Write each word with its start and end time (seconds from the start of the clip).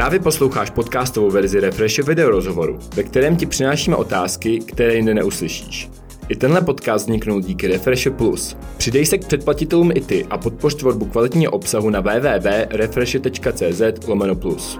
Právě 0.00 0.20
posloucháš 0.20 0.70
podcastovou 0.70 1.30
verzi 1.30 1.60
Refreshe 1.60 2.02
video 2.02 2.30
rozhovoru, 2.30 2.78
ve 2.94 3.02
kterém 3.02 3.36
ti 3.36 3.46
přinášíme 3.46 3.96
otázky, 3.96 4.58
které 4.58 4.94
jinde 4.94 5.14
neuslyšíš. 5.14 5.90
I 6.28 6.36
tenhle 6.36 6.60
podcast 6.60 7.04
vzniknul 7.04 7.40
díky 7.40 7.66
Refreshe 7.66 8.10
Plus. 8.10 8.56
Přidej 8.76 9.06
se 9.06 9.18
k 9.18 9.26
předplatitelům 9.26 9.90
i 9.94 10.00
ty 10.00 10.26
a 10.30 10.38
podpoř 10.38 10.74
tvorbu 10.74 11.06
kvalitního 11.06 11.52
obsahu 11.52 11.90
na 11.90 12.00
www.refreshe.cz 12.00 14.06
lomeno 14.06 14.34
plus. 14.34 14.78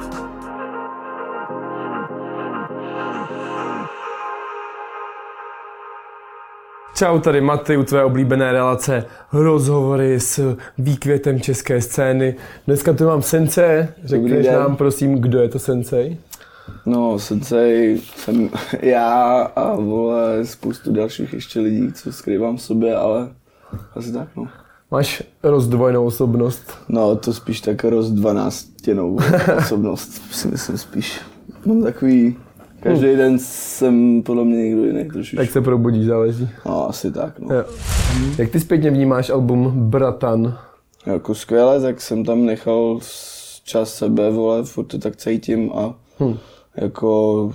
Čau, 7.00 7.18
tady 7.18 7.40
Maty 7.40 7.76
u 7.76 7.84
tvé 7.84 8.04
oblíbené 8.04 8.52
relace 8.52 9.04
rozhovory 9.32 10.20
s 10.20 10.56
výkvětem 10.78 11.40
české 11.40 11.80
scény. 11.80 12.36
Dneska 12.66 12.92
tu 12.92 13.04
mám 13.04 13.22
Sensei. 13.22 13.86
Řekneš 14.04 14.46
nám 14.46 14.76
prosím, 14.76 15.14
kdo 15.14 15.38
je 15.38 15.48
to 15.48 15.58
Sensei? 15.58 16.18
No, 16.86 17.18
Sensei 17.18 18.00
jsem 18.16 18.50
já 18.82 19.42
a 19.42 19.74
vole 19.74 20.46
spoustu 20.46 20.92
dalších 20.92 21.32
ještě 21.32 21.60
lidí, 21.60 21.92
co 21.92 22.12
skrývám 22.12 22.56
v 22.56 22.62
sobě, 22.62 22.96
ale 22.96 23.28
asi 23.94 24.12
tak, 24.12 24.28
no. 24.36 24.48
Máš 24.90 25.22
rozdvojnou 25.42 26.06
osobnost? 26.06 26.72
No, 26.88 27.16
to 27.16 27.32
spíš 27.32 27.60
tak 27.60 27.84
rozdvanáctěnou 27.84 29.18
osobnost, 29.58 30.22
si 30.32 30.48
myslím 30.48 30.78
spíš. 30.78 31.20
Mám 31.66 31.82
takový 31.82 32.36
Každý 32.80 33.06
hmm. 33.06 33.16
den 33.16 33.38
jsem 33.38 34.22
podle 34.22 34.44
mě 34.44 34.56
někdo 34.56 34.84
jiný 34.84 35.04
trošičku. 35.04 35.36
Tak 35.36 35.50
se 35.50 35.60
probudíš, 35.60 36.06
záleží. 36.06 36.48
No, 36.66 36.88
asi 36.88 37.12
tak, 37.12 37.38
no. 37.38 37.54
Jo. 37.54 37.64
Jak 38.38 38.50
ty 38.50 38.60
zpětně 38.60 38.90
vnímáš 38.90 39.30
album 39.30 39.72
Bratan? 39.90 40.58
Jako 41.06 41.34
skvěle, 41.34 41.80
tak 41.80 42.00
jsem 42.00 42.24
tam 42.24 42.46
nechal 42.46 43.00
čas 43.64 43.94
sebe, 43.94 44.30
vole, 44.30 44.64
furt 44.64 44.84
to 44.84 44.98
tak 44.98 45.16
cítím 45.16 45.72
a 45.74 45.94
hmm. 46.18 46.36
jako 46.76 47.52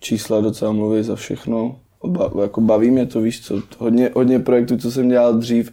čísla 0.00 0.40
docela 0.40 0.72
mluví 0.72 1.02
za 1.02 1.16
všechno. 1.16 1.76
Ba, 2.06 2.30
jako 2.42 2.60
baví 2.60 2.90
mě 2.90 3.06
to, 3.06 3.20
víš 3.20 3.46
co, 3.46 3.62
hodně, 3.78 4.10
hodně 4.14 4.38
projektů, 4.38 4.76
co 4.76 4.90
jsem 4.90 5.08
dělal 5.08 5.34
dřív, 5.34 5.72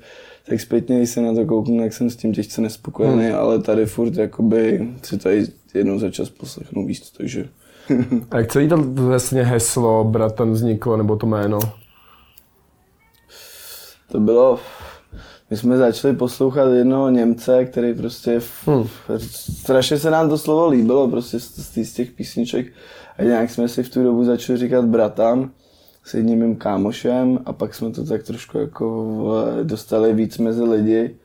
tak 0.49 0.61
zpětně, 0.61 0.97
když 0.97 1.09
se 1.09 1.21
na 1.21 1.33
to 1.33 1.45
kouknu, 1.45 1.83
jak 1.83 1.93
jsem 1.93 2.09
s 2.09 2.15
tím 2.15 2.33
těžce 2.33 2.61
nespokojený, 2.61 3.25
hmm. 3.25 3.35
ale 3.35 3.61
tady 3.61 3.85
furt 3.85 4.17
jakoby 4.17 4.89
si 5.03 5.17
tady 5.17 5.47
jednou 5.73 5.99
za 5.99 6.09
čas 6.09 6.29
poslechnu, 6.29 6.85
víš 6.85 7.01
co, 7.01 7.17
takže 7.17 7.49
a 8.31 8.37
jak 8.37 8.51
celý 8.51 8.69
to 8.69 8.77
vlastně 8.77 9.43
heslo 9.43 10.03
Bratan 10.03 10.51
vzniklo, 10.51 10.97
nebo 10.97 11.15
to 11.15 11.27
jméno? 11.27 11.59
To 14.11 14.19
bylo, 14.19 14.59
my 15.49 15.57
jsme 15.57 15.77
začali 15.77 16.15
poslouchat 16.15 16.71
jednoho 16.71 17.09
Němce, 17.09 17.65
který 17.65 17.93
prostě, 17.93 18.41
hmm. 18.65 18.87
strašně 19.19 19.99
se 19.99 20.11
nám 20.11 20.29
to 20.29 20.37
slovo 20.37 20.67
líbilo, 20.67 21.07
prostě 21.07 21.39
z, 21.39 21.75
z 21.83 21.93
těch 21.93 22.11
písniček. 22.11 22.67
A 23.17 23.23
nějak 23.23 23.49
jsme 23.49 23.67
si 23.67 23.83
v 23.83 23.89
tu 23.89 24.03
dobu 24.03 24.23
začali 24.23 24.59
říkat 24.59 24.85
Bratan 24.85 25.49
s 26.03 26.13
jedním 26.13 26.39
mým 26.39 26.55
kámošem 26.55 27.39
a 27.45 27.53
pak 27.53 27.75
jsme 27.75 27.91
to 27.91 28.05
tak 28.05 28.23
trošku 28.23 28.57
jako 28.57 29.07
dostali 29.63 30.13
víc 30.13 30.37
mezi 30.37 30.63
lidi 30.63 31.15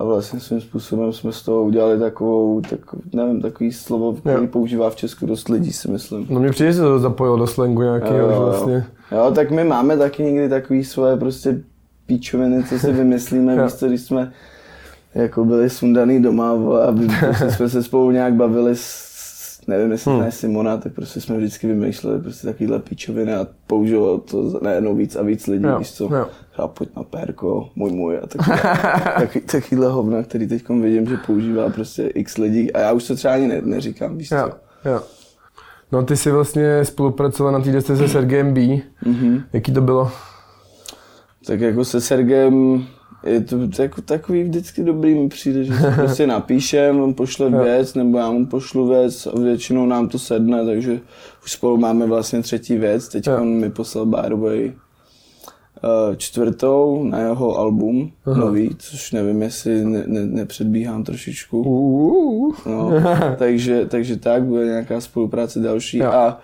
a 0.00 0.04
vlastně 0.04 0.40
svým 0.40 0.60
způsobem 0.60 1.12
jsme 1.12 1.32
z 1.32 1.42
toho 1.42 1.62
udělali 1.62 1.98
takovou, 1.98 2.60
tak, 2.60 2.80
nevím, 3.12 3.42
takový 3.42 3.72
slovo, 3.72 4.12
který 4.12 4.42
jo. 4.42 4.48
používá 4.52 4.90
v 4.90 4.96
Česku 4.96 5.26
dost 5.26 5.48
lidí, 5.48 5.72
si 5.72 5.90
myslím. 5.90 6.26
No 6.30 6.40
mě 6.40 6.50
přijde, 6.50 6.72
že 6.72 6.80
to 6.80 6.98
zapojil 6.98 7.36
do 7.36 7.46
slangu 7.46 7.82
nějakého 7.82 8.30
jo, 8.30 8.42
vlastně. 8.44 8.86
Jo, 9.12 9.32
tak 9.34 9.50
my 9.50 9.64
máme 9.64 9.96
taky 9.96 10.22
někdy 10.22 10.48
takový 10.48 10.84
svoje 10.84 11.16
prostě 11.16 11.62
píčoviny, 12.06 12.64
co 12.64 12.78
si 12.78 12.92
vymyslíme, 12.92 13.62
víš 13.64 13.72
co, 13.72 13.88
když 13.88 14.00
jsme 14.00 14.32
jako 15.14 15.44
byli 15.44 15.70
sundaný 15.70 16.22
doma, 16.22 16.50
aby 16.88 17.08
prostě 17.18 17.50
jsme 17.50 17.68
se 17.68 17.82
spolu 17.82 18.10
nějak 18.10 18.34
bavili 18.34 18.76
s 18.76 19.09
nevím, 19.66 19.92
jestli 19.92 20.10
hmm. 20.10 20.20
ne 20.20 20.32
Simona, 20.32 20.76
tak 20.76 20.92
prostě 20.92 21.20
jsme 21.20 21.36
vždycky 21.36 21.66
vymýšleli 21.66 22.20
prostě 22.20 22.46
takovýhle 22.46 22.78
píčoviny 22.78 23.34
a 23.34 23.46
používalo 23.66 24.18
to 24.18 24.60
najednou 24.62 24.94
víc 24.94 25.16
a 25.16 25.22
víc 25.22 25.46
lidí, 25.46 25.64
jo. 25.64 25.78
víš 25.78 25.92
co, 25.92 26.04
jo. 26.04 26.26
třeba 26.52 26.68
pojď 26.68 26.96
na 26.96 27.02
pérko, 27.02 27.68
můj 27.76 27.90
můj 27.92 28.18
a 28.18 28.26
takový, 28.26 28.58
takový, 29.18 29.44
takovýhle 29.44 29.88
hovna, 29.88 30.22
který 30.22 30.48
teď 30.48 30.68
vidím, 30.68 31.06
že 31.06 31.16
používá 31.16 31.70
prostě 31.70 32.06
x 32.06 32.38
lidí 32.38 32.72
a 32.72 32.80
já 32.80 32.92
už 32.92 33.06
to 33.06 33.14
třeba 33.16 33.34
ani 33.34 33.48
ne, 33.48 33.60
neříkám, 33.64 34.18
víš 34.18 34.30
jo. 34.30 34.38
co. 34.38 34.88
Jo. 34.88 35.02
No 35.92 36.02
ty 36.02 36.16
jsi 36.16 36.30
vlastně 36.30 36.84
spolupracoval 36.84 37.52
na 37.52 37.60
té 37.60 37.72
desce 37.72 37.96
se 37.96 38.08
Sergejem 38.08 38.54
B. 38.54 38.60
Mm-hmm. 38.60 39.42
Jaký 39.52 39.72
to 39.72 39.80
bylo? 39.80 40.10
Tak 41.46 41.60
jako 41.60 41.84
se 41.84 42.00
Sergem 42.00 42.86
je 43.24 43.40
to 43.40 43.82
jako 43.82 44.02
takový 44.02 44.44
vždycky 44.44 44.82
dobrý 44.82 45.14
mi 45.14 45.28
přijde, 45.28 45.64
že 45.64 45.72
si 45.74 45.86
prostě 45.96 46.26
napíšem, 46.26 47.00
on 47.00 47.14
pošle 47.14 47.50
věc, 47.50 47.94
nebo 47.94 48.18
já 48.18 48.30
mu 48.30 48.46
pošlu 48.46 48.88
věc 48.88 49.26
a 49.26 49.40
většinou 49.40 49.86
nám 49.86 50.08
to 50.08 50.18
sedne, 50.18 50.64
takže 50.64 51.00
už 51.44 51.52
spolu 51.52 51.76
máme 51.76 52.06
vlastně 52.06 52.42
třetí 52.42 52.76
věc. 52.76 53.08
Teď 53.08 53.28
on 53.28 53.48
mi 53.48 53.70
poslal 53.70 54.06
Bárovej 54.06 54.72
uh, 55.84 56.16
čtvrtou 56.16 57.04
na 57.04 57.18
jeho 57.18 57.58
album 57.58 58.10
Aha. 58.26 58.40
nový, 58.40 58.70
což 58.78 59.12
nevím, 59.12 59.42
jestli 59.42 59.84
ne, 59.84 60.04
ne, 60.06 60.26
nepředbíhám 60.26 61.04
trošičku. 61.04 61.62
No, 62.66 62.92
takže, 63.38 63.86
takže 63.86 64.16
tak, 64.16 64.42
bude 64.42 64.64
nějaká 64.64 65.00
spolupráce 65.00 65.60
další. 65.60 65.98
Jo. 65.98 66.10
A 66.10 66.40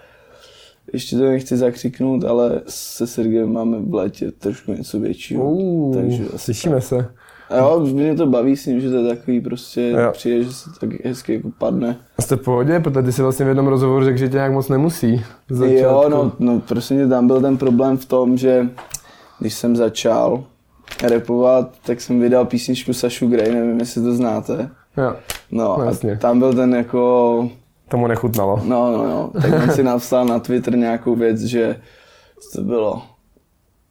ještě 0.92 1.16
to 1.16 1.24
nechci 1.24 1.56
zakřiknout, 1.56 2.24
ale 2.24 2.60
se 2.66 3.06
Sergejem 3.06 3.52
máme 3.52 3.78
v 3.78 3.94
létě 3.94 4.30
trošku 4.30 4.72
něco 4.72 5.00
většího. 5.00 5.50
Uh, 5.50 5.94
takže 5.94 6.24
slyšíme 6.36 6.80
se. 6.80 7.08
A 7.50 7.56
jo, 7.56 7.80
mě 7.80 8.14
to 8.14 8.26
baví 8.26 8.56
s 8.56 8.66
ním, 8.66 8.80
že 8.80 8.91
to 8.91 8.97
je 8.97 9.16
takový 9.16 9.41
prostě, 9.41 9.88
jo. 9.91 10.12
přijde, 10.12 10.44
že 10.44 10.52
se 10.52 10.70
tak 10.80 10.91
hezky 11.04 11.34
jako 11.34 11.48
padne. 11.58 11.97
A 12.19 12.22
jste 12.22 12.36
v 12.36 12.41
pohodě, 12.41 12.80
protože 12.80 13.02
ty 13.02 13.12
si 13.12 13.22
vlastně 13.22 13.44
v 13.44 13.48
jednom 13.48 13.66
rozhovoru 13.66 14.04
řekl, 14.04 14.19
že 14.19 14.28
tě 14.28 14.34
nějak 14.34 14.52
moc 14.52 14.69
nemusí. 14.69 15.24
Jo, 15.64 16.06
no, 16.08 16.32
no 16.38 16.60
prostě 16.60 17.06
tam 17.06 17.26
byl 17.26 17.41
ten 17.41 17.56
problém 17.56 17.97
v 17.97 18.04
tom, 18.04 18.36
že 18.36 18.68
když 19.38 19.54
jsem 19.54 19.76
začal 19.76 20.44
repovat, 21.03 21.70
tak 21.86 22.00
jsem 22.00 22.20
vydal 22.20 22.44
písničku 22.44 22.92
Sašu 22.92 23.28
Grey, 23.28 23.54
nevím, 23.54 23.80
jestli 23.80 24.03
to 24.03 24.12
znáte. 24.12 24.70
Jo. 24.97 25.14
No, 25.50 25.76
no 25.78 25.88
a 25.88 26.16
tam 26.18 26.38
byl 26.38 26.54
ten 26.54 26.74
jako 26.74 27.50
Tomu 27.88 28.06
nechutnalo. 28.06 28.60
No, 28.64 28.92
no, 28.92 29.06
no. 29.06 29.30
Tak 29.42 29.52
on 29.62 29.70
si 29.70 29.82
napsal 29.82 30.24
na 30.26 30.38
Twitter 30.38 30.78
nějakou 30.78 31.14
věc, 31.14 31.41
že 31.41 31.80
to 32.54 32.62
bylo, 32.62 33.02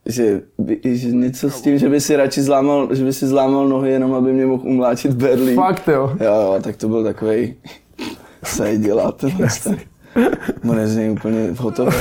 že, 0.06 0.42
že 0.84 1.12
něco 1.12 1.50
s 1.50 1.62
tím, 1.62 1.78
že 1.78 1.90
by 1.90 2.02
si 2.02 2.16
radši 2.16 2.42
zlámal, 2.42 2.96
že 2.96 3.04
by 3.04 3.14
si 3.14 3.28
zlámal 3.28 3.68
nohy 3.68 3.92
jenom, 3.92 4.14
aby 4.14 4.34
mě 4.34 4.46
mohl 4.46 4.68
umláčit 4.68 5.12
Berlín. 5.12 5.56
Fakt 5.56 5.88
jo. 5.88 6.16
Jo, 6.20 6.34
jo, 6.34 6.60
tak 6.62 6.76
to 6.76 6.88
byl 6.88 7.04
takový 7.04 7.56
se. 8.44 8.78
On 10.70 10.88
z 10.88 10.96
něj 10.96 11.12
úplně 11.12 11.50
hotový. 11.58 11.96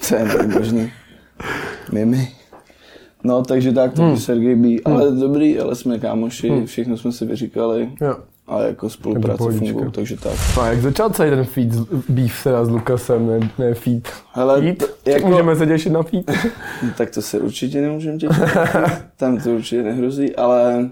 Co 0.00 0.14
je 0.14 0.24
možný. 0.54 0.92
Mimi. 1.92 2.28
No, 3.24 3.42
takže 3.42 3.72
tak, 3.72 3.92
to 3.92 4.02
hmm. 4.02 4.16
Sergej 4.16 4.56
B. 4.56 4.68
Ale 4.84 5.08
hmm. 5.08 5.20
dobrý, 5.20 5.58
ale 5.58 5.74
jsme 5.74 5.98
kámoši, 5.98 6.48
hmm. 6.48 6.66
všechno 6.66 6.96
jsme 6.96 7.12
si 7.12 7.24
vyříkali. 7.24 7.92
Jo 8.00 8.16
a 8.50 8.62
jako 8.62 8.90
spolupráce 8.90 9.52
fungují, 9.58 9.92
takže 9.92 10.16
tak. 10.16 10.32
A 10.60 10.66
jak 10.66 10.82
začal 10.82 11.10
celý 11.10 11.30
ten 11.30 11.44
feed, 11.44 11.68
beef 12.08 12.44
teda 12.44 12.64
s 12.64 12.68
Lukasem, 12.68 13.26
ne, 13.26 13.50
ne 13.58 13.74
feed? 13.74 14.08
Hele, 14.32 14.60
feed? 14.60 14.84
Jako... 15.06 15.28
Můžeme 15.28 15.56
se 15.56 15.66
těšit 15.66 15.92
na 15.92 16.02
feed? 16.02 16.30
tak 16.96 17.10
to 17.10 17.22
se 17.22 17.40
určitě 17.40 17.80
nemůžeme 17.80 18.18
těšit. 18.18 18.42
tam 19.16 19.38
to 19.38 19.50
určitě 19.50 19.82
nehrozí, 19.82 20.36
ale 20.36 20.90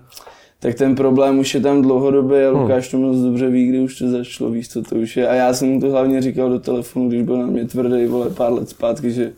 tak 0.61 0.75
ten 0.75 0.95
problém 0.95 1.39
už 1.39 1.55
je 1.55 1.61
tam 1.61 1.83
dlouhodobě 1.83 2.47
a 2.47 2.51
Lukáš 2.51 2.89
to 2.89 2.99
moc 2.99 3.17
dobře 3.17 3.51
ví, 3.51 3.67
kdy 3.67 3.81
už 3.81 3.99
to 3.99 4.11
začalo, 4.11 4.51
víš, 4.51 4.69
co 4.69 4.83
to 4.83 4.95
už 4.95 5.17
je. 5.17 5.29
A 5.29 5.35
já 5.35 5.55
jsem 5.55 5.69
mu 5.69 5.81
to 5.81 5.91
hlavně 5.91 6.23
říkal 6.23 6.51
do 6.51 6.59
telefonu, 6.59 7.09
když 7.09 7.23
byl 7.23 7.39
na 7.39 7.47
mě 7.47 7.65
tvrdý, 7.65 8.07
vole, 8.07 8.31
pár 8.31 8.53
let 8.53 8.69
zpátky, 8.69 9.11
že 9.11 9.33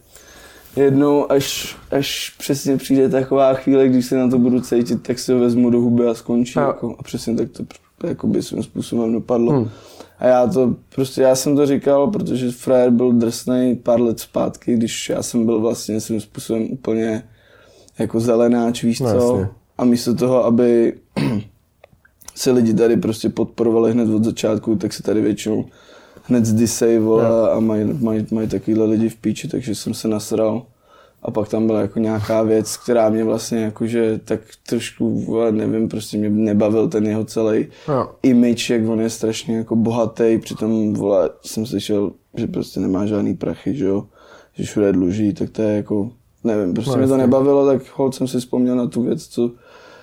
jednou, 0.76 1.32
až, 1.32 1.76
až 1.90 2.34
přesně 2.38 2.76
přijde 2.76 3.08
taková 3.08 3.54
chvíle, 3.54 3.88
když 3.88 4.06
se 4.06 4.16
na 4.16 4.28
to 4.28 4.38
budu 4.38 4.60
cítit, 4.60 5.02
tak 5.02 5.18
si 5.18 5.32
ho 5.32 5.38
vezmu 5.38 5.70
do 5.70 5.80
huby 5.80 6.06
a 6.06 6.14
skončí. 6.14 6.58
A, 6.58 6.66
jako, 6.66 6.96
a 6.98 7.02
přesně 7.02 7.36
tak 7.36 7.50
to 7.50 7.64
jakoby 8.06 8.42
svým 8.42 8.62
způsobem 8.62 9.12
dopadlo. 9.12 9.52
Hmm. 9.52 9.70
A 10.18 10.26
já 10.26 10.46
to, 10.46 10.74
prostě 10.94 11.22
já 11.22 11.34
jsem 11.34 11.56
to 11.56 11.66
říkal, 11.66 12.06
protože 12.10 12.50
frajer 12.50 12.90
byl 12.90 13.12
drsný 13.12 13.76
pár 13.82 14.00
let 14.00 14.20
zpátky, 14.20 14.74
když 14.76 15.08
já 15.08 15.22
jsem 15.22 15.46
byl 15.46 15.60
vlastně 15.60 16.00
svým 16.00 16.20
způsobem 16.20 16.66
úplně 16.70 17.22
jako 17.98 18.20
zelenáč, 18.20 18.82
víš 18.84 19.00
no, 19.00 19.10
co? 19.10 19.36
Jasně. 19.36 19.48
A 19.78 19.84
místo 19.84 20.14
toho, 20.14 20.44
aby 20.44 20.94
se 22.34 22.50
lidi 22.50 22.74
tady 22.74 22.96
prostě 22.96 23.28
podporovali 23.28 23.92
hned 23.92 24.08
od 24.08 24.24
začátku, 24.24 24.76
tak 24.76 24.92
se 24.92 25.02
tady 25.02 25.20
většinou 25.20 25.64
hned 26.22 26.46
zdisej, 26.46 26.98
vole, 26.98 27.50
a 27.50 27.60
mají, 27.60 27.84
mají, 28.00 28.26
mají 28.30 28.48
takovýhle 28.48 28.86
lidi 28.86 29.08
v 29.08 29.16
píči, 29.16 29.48
takže 29.48 29.74
jsem 29.74 29.94
se 29.94 30.08
nasral. 30.08 30.66
A 31.22 31.30
pak 31.30 31.48
tam 31.48 31.66
byla 31.66 31.80
jako 31.80 31.98
nějaká 31.98 32.42
věc, 32.42 32.76
která 32.76 33.08
mě 33.08 33.24
vlastně 33.24 33.58
jakože 33.58 34.20
tak 34.24 34.40
trošku, 34.68 35.36
nevím, 35.50 35.88
prostě 35.88 36.18
mě 36.18 36.30
nebavil 36.30 36.88
ten 36.88 37.06
jeho 37.06 37.24
celý 37.24 37.66
no. 37.88 38.08
image, 38.22 38.70
jak 38.70 38.88
on 38.88 39.00
je 39.00 39.10
strašně 39.10 39.56
jako 39.56 39.76
bohatý, 39.76 40.38
přitom 40.38 40.94
vole, 40.94 41.30
jsem 41.42 41.66
slyšel, 41.66 42.12
že 42.36 42.46
prostě 42.46 42.80
nemá 42.80 43.06
žádný 43.06 43.34
prachy, 43.34 43.74
že 43.74 43.84
jo, 43.84 44.06
že 44.54 44.64
všude 44.64 44.92
dluží, 44.92 45.34
tak 45.34 45.50
to 45.50 45.62
je 45.62 45.76
jako, 45.76 46.10
nevím, 46.44 46.74
prostě 46.74 46.90
no, 46.90 46.96
mě 46.96 47.06
to 47.06 47.16
nebavilo, 47.16 47.66
tak 47.66 47.82
hold 47.94 48.14
jsem 48.14 48.28
si 48.28 48.38
vzpomněl 48.38 48.76
na 48.76 48.86
tu 48.86 49.02
věc, 49.02 49.26
co, 49.26 49.50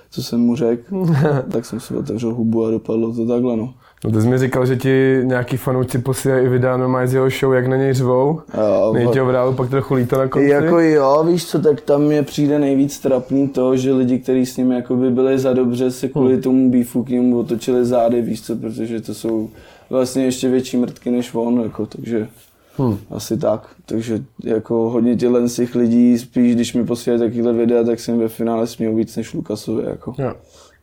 co 0.10 0.24
jsem 0.24 0.40
mu 0.40 0.56
řekl, 0.56 1.06
tak 1.52 1.66
jsem 1.66 1.80
si 1.80 1.96
otevřel 1.96 2.34
hubu 2.34 2.66
a 2.66 2.72
dopadlo 2.72 3.13
to 3.13 3.28
takhle, 3.28 3.58
no. 3.58 3.74
No 4.04 4.12
ty 4.12 4.22
jsi 4.22 4.28
mi 4.28 4.38
říkal, 4.38 4.66
že 4.66 4.76
ti 4.76 5.22
nějaký 5.24 5.58
fanoušci 5.58 5.98
posílají 5.98 6.46
i 6.46 6.50
videa 6.50 6.78
normálně 6.78 7.08
z 7.08 7.14
jeho 7.14 7.30
show, 7.30 7.54
jak 7.54 7.68
na 7.68 7.76
něj 7.78 7.94
řvou. 7.94 8.42
Jo, 8.58 8.92
Nejde 8.94 9.24
v 9.24 9.30
reálu, 9.30 9.54
pak 9.54 9.70
trochu 9.70 9.94
líto 9.94 10.18
na 10.18 10.28
konci. 10.28 10.50
Jako 10.50 10.80
jo, 10.80 11.24
víš 11.28 11.46
co, 11.46 11.60
tak 11.60 11.82
tam 11.82 12.02
mě 12.02 12.24
přijde 12.24 12.60
nejvíc 12.60 13.00
trapný 13.00 13.48
to, 13.48 13.78
že 13.78 13.94
lidi, 13.94 14.20
kteří 14.20 14.46
s 14.46 14.58
ním 14.58 14.72
jakoby 14.72 15.10
byli 15.12 15.40
za 15.40 15.54
dobře, 15.54 15.92
se 15.92 16.08
kvůli 16.08 16.34
Hmm. 16.34 16.42
tomu 16.42 16.72
beefu 16.72 17.04
k 17.04 17.10
němu 17.10 17.40
otočili 17.40 17.86
zády, 17.86 18.22
víš 18.22 18.42
co, 18.42 18.56
protože 18.56 19.02
to 19.02 19.14
jsou 19.14 19.50
vlastně 19.90 20.26
ještě 20.26 20.50
větší 20.50 20.78
mrtky 20.78 21.12
než 21.12 21.34
on, 21.34 21.62
jako, 21.64 21.86
takže 21.86 22.28
Hmm. 22.77 22.97
asi 23.12 23.38
tak. 23.38 23.68
Takže 23.85 24.24
jako 24.44 24.89
hodně 24.89 25.15
těchto 25.15 25.47
z 25.47 25.56
těch 25.56 25.75
lidí, 25.75 26.18
spíš 26.18 26.56
když 26.56 26.74
mi 26.74 26.85
posílají 26.85 27.21
takovýhle 27.21 27.53
videa, 27.53 27.83
tak 27.83 28.00
jsem 28.00 28.19
ve 28.19 28.27
finále 28.27 28.68
směl 28.68 28.95
víc 28.95 29.15
než 29.15 29.33
Lukasovi, 29.33 29.83
jako. 29.85 30.13
Jo. 30.18 30.33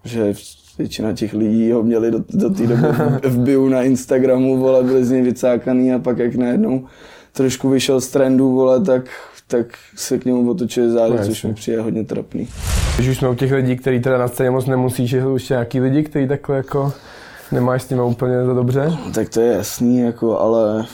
Že 0.05 0.35
většina 0.79 1.13
těch 1.13 1.35
lidí 1.35 1.73
ho 1.73 1.83
měli 1.83 2.11
do, 2.11 2.25
do 2.31 2.51
té 2.51 2.67
doby 2.67 2.87
v 3.23 3.39
bio 3.39 3.69
na 3.69 3.83
Instagramu, 3.83 4.59
vole, 4.59 4.83
byli 4.83 5.05
z 5.05 5.11
něj 5.11 5.23
vycákaný 5.23 5.93
a 5.93 5.99
pak 5.99 6.19
jak 6.19 6.35
najednou 6.35 6.85
trošku 7.33 7.69
vyšel 7.69 8.01
z 8.01 8.09
trendu, 8.09 8.51
vole, 8.51 8.81
tak, 8.81 9.05
tak 9.47 9.67
se 9.97 10.19
k 10.19 10.25
němu 10.25 10.51
otočili 10.51 10.91
zády, 10.91 11.17
No, 11.17 11.25
což 11.25 11.45
mi 11.45 11.55
přijde 11.55 11.81
hodně 11.81 12.05
trapný. 12.05 12.49
Když 12.97 13.09
už 13.09 13.19
jsme 13.19 13.29
u 13.29 13.35
těch 13.35 13.53
lidí, 13.53 13.77
který 13.77 14.01
teda 14.01 14.19
na 14.19 14.29
scéně 14.29 14.51
moc 14.51 14.67
nemusí, 14.67 15.07
že 15.07 15.23
jsou 15.23 15.35
už 15.35 15.49
nějaký 15.49 15.81
lidi, 15.81 16.03
který 16.03 16.29
takhle 16.29 16.57
jako 16.57 16.93
nemáš 17.53 17.83
s 17.83 17.91
nimi 17.91 18.03
úplně 18.03 18.45
za 18.47 18.55
dobře. 18.55 18.93
Tak 19.15 19.29
to 19.29 19.41
je 19.41 19.53
jasný, 19.53 20.01
jako, 20.01 20.39
ale 20.39 20.85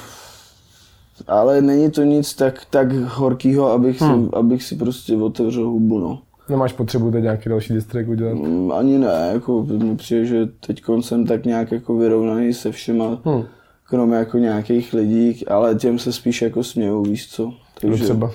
ale 1.29 1.63
není 1.63 1.91
to 1.91 2.03
nic 2.03 2.35
tak, 2.35 2.63
tak 2.71 2.93
horkýho, 2.93 3.73
abych, 3.73 4.01
Hmm. 4.01 4.25
si, 4.25 4.31
abych 4.37 4.63
si 4.63 4.77
prostě 4.77 5.17
otevřel 5.17 5.65
hubu, 5.69 5.99
no. 5.99 6.19
Nemáš 6.49 6.73
potřebu 6.73 7.11
teď 7.11 7.23
nějaký 7.23 7.49
další 7.49 7.73
distrek 7.75 8.09
udělat. 8.09 8.35
Mm, 8.35 8.73
Ani 8.73 8.99
ne, 8.99 9.31
jako 9.33 9.63
mi 9.63 9.97
přijde, 9.97 10.25
že 10.25 10.47
teď 10.67 10.83
jsem 11.01 11.27
tak 11.27 11.45
nějak 11.47 11.73
jako 11.73 11.95
vyrovnaný 11.97 12.55
se 12.55 12.73
všema, 12.73 13.19
Hmm. 13.25 13.43
kromě 13.85 14.17
jako 14.17 14.39
nějakých 14.39 14.93
lidí, 14.95 15.47
ale 15.49 15.75
těm 15.75 15.99
se 15.99 16.13
spíš 16.13 16.43
jako 16.43 16.65
smějou, 16.65 17.03
víš 17.03 17.29
co. 17.31 17.53
Kdo 17.81 17.95
třeba. 17.97 18.31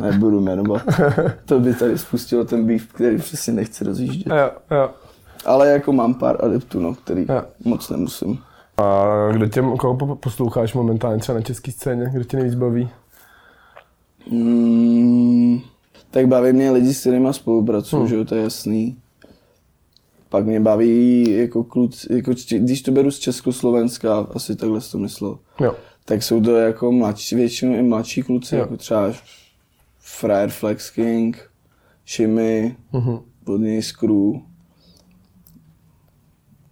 Nebudu 0.00 0.40
jmenovat. 0.40 0.82
to 1.44 1.60
by 1.60 1.74
tady 1.74 1.98
spustilo 1.98 2.44
ten 2.44 2.66
beef, 2.66 2.86
který 2.86 3.18
přesně 3.18 3.52
nechci 3.52 3.84
rozjíždět. 3.84 4.26
Jo, 4.32 4.50
jo. 4.76 4.90
Ale 5.46 5.68
jako 5.68 5.92
mám 5.92 6.14
pár 6.14 6.44
adeptů, 6.44 6.80
no, 6.80 6.94
který 6.94 7.26
Jo. 7.28 7.42
moc 7.64 7.90
nemusím. 7.90 8.38
A 8.78 9.04
kdo 9.32 9.46
tě, 9.48 9.62
koho 9.78 9.96
po- 9.96 10.16
posloucháš 10.16 10.74
momentálně 10.74 11.18
třeba 11.20 11.38
na 11.38 11.42
české 11.42 11.72
scéně? 11.72 12.10
Kdo 12.12 12.24
tě 12.24 12.36
nejvíc 12.36 12.54
baví? 12.54 12.88
Mm, 14.30 15.60
tak 16.10 16.26
baví 16.28 16.52
mě 16.52 16.70
lidi, 16.70 16.94
s 16.94 17.00
kterými 17.00 17.28
spolupracuju, 17.34 18.00
Hmm. 18.02 18.08
že 18.08 18.16
jo, 18.16 18.24
to 18.24 18.34
je 18.34 18.42
jasný. 18.42 18.96
Pak 20.28 20.46
mě 20.46 20.60
baví 20.60 21.30
jako 21.38 21.64
kluci, 21.64 22.14
jako, 22.14 22.34
č- 22.34 22.58
když 22.58 22.82
to 22.82 22.92
beru 22.92 23.10
z 23.10 23.18
Československa, 23.18 24.18
asi 24.34 24.56
takhle 24.56 24.80
jsi 24.80 24.92
to 24.92 24.98
myslel, 24.98 25.38
Jo. 25.60 25.74
tak 26.04 26.22
jsou 26.22 26.40
to 26.40 26.56
jako 26.56 26.92
mladší, 26.92 27.36
většinou 27.36 27.74
i 27.74 27.82
mladší 27.82 28.22
kluci, 28.22 28.54
Jo. 28.54 28.60
jako 28.60 28.76
třeba 28.76 29.12
Fryer 29.98 30.50
Flex 30.50 30.90
King, 30.90 31.50
Shimmy, 32.08 32.76
Mhm. 32.92 33.18
od 33.46 33.56
něj 33.60 33.82
Screw. 33.82 34.32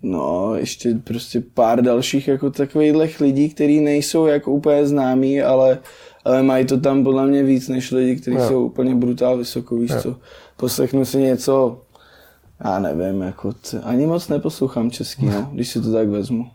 No, 0.06 0.54
ještě 0.54 0.94
prostě 1.04 1.42
pár 1.54 1.82
dalších 1.82 2.28
jako 2.28 2.50
takových 2.50 3.20
lidí, 3.20 3.50
kteří 3.50 3.80
nejsou 3.80 4.26
jako 4.26 4.52
úplně 4.52 4.86
známí, 4.86 5.42
ale, 5.42 5.78
ale 6.24 6.42
mají 6.42 6.64
to 6.66 6.80
tam 6.80 7.04
podle 7.04 7.26
mě 7.26 7.42
víc 7.42 7.68
než 7.68 7.90
lidi, 7.90 8.16
kteří 8.16 8.36
jsou 8.48 8.64
úplně 8.66 8.94
brutál 8.94 9.36
vysoko, 9.38 9.76
víš 9.76 9.92
co. 10.02 10.16
Poslechnu 10.56 11.04
si 11.04 11.18
něco, 11.18 11.80
já 12.64 12.78
nevím, 12.78 13.22
jako 13.22 13.52
t- 13.52 13.80
ani 13.80 14.06
moc 14.06 14.28
neposlouchám 14.28 14.90
český, 14.90 15.26
no, 15.26 15.50
když 15.52 15.68
si 15.68 15.80
to 15.80 15.92
tak 15.92 16.08
vezmu. 16.08 16.46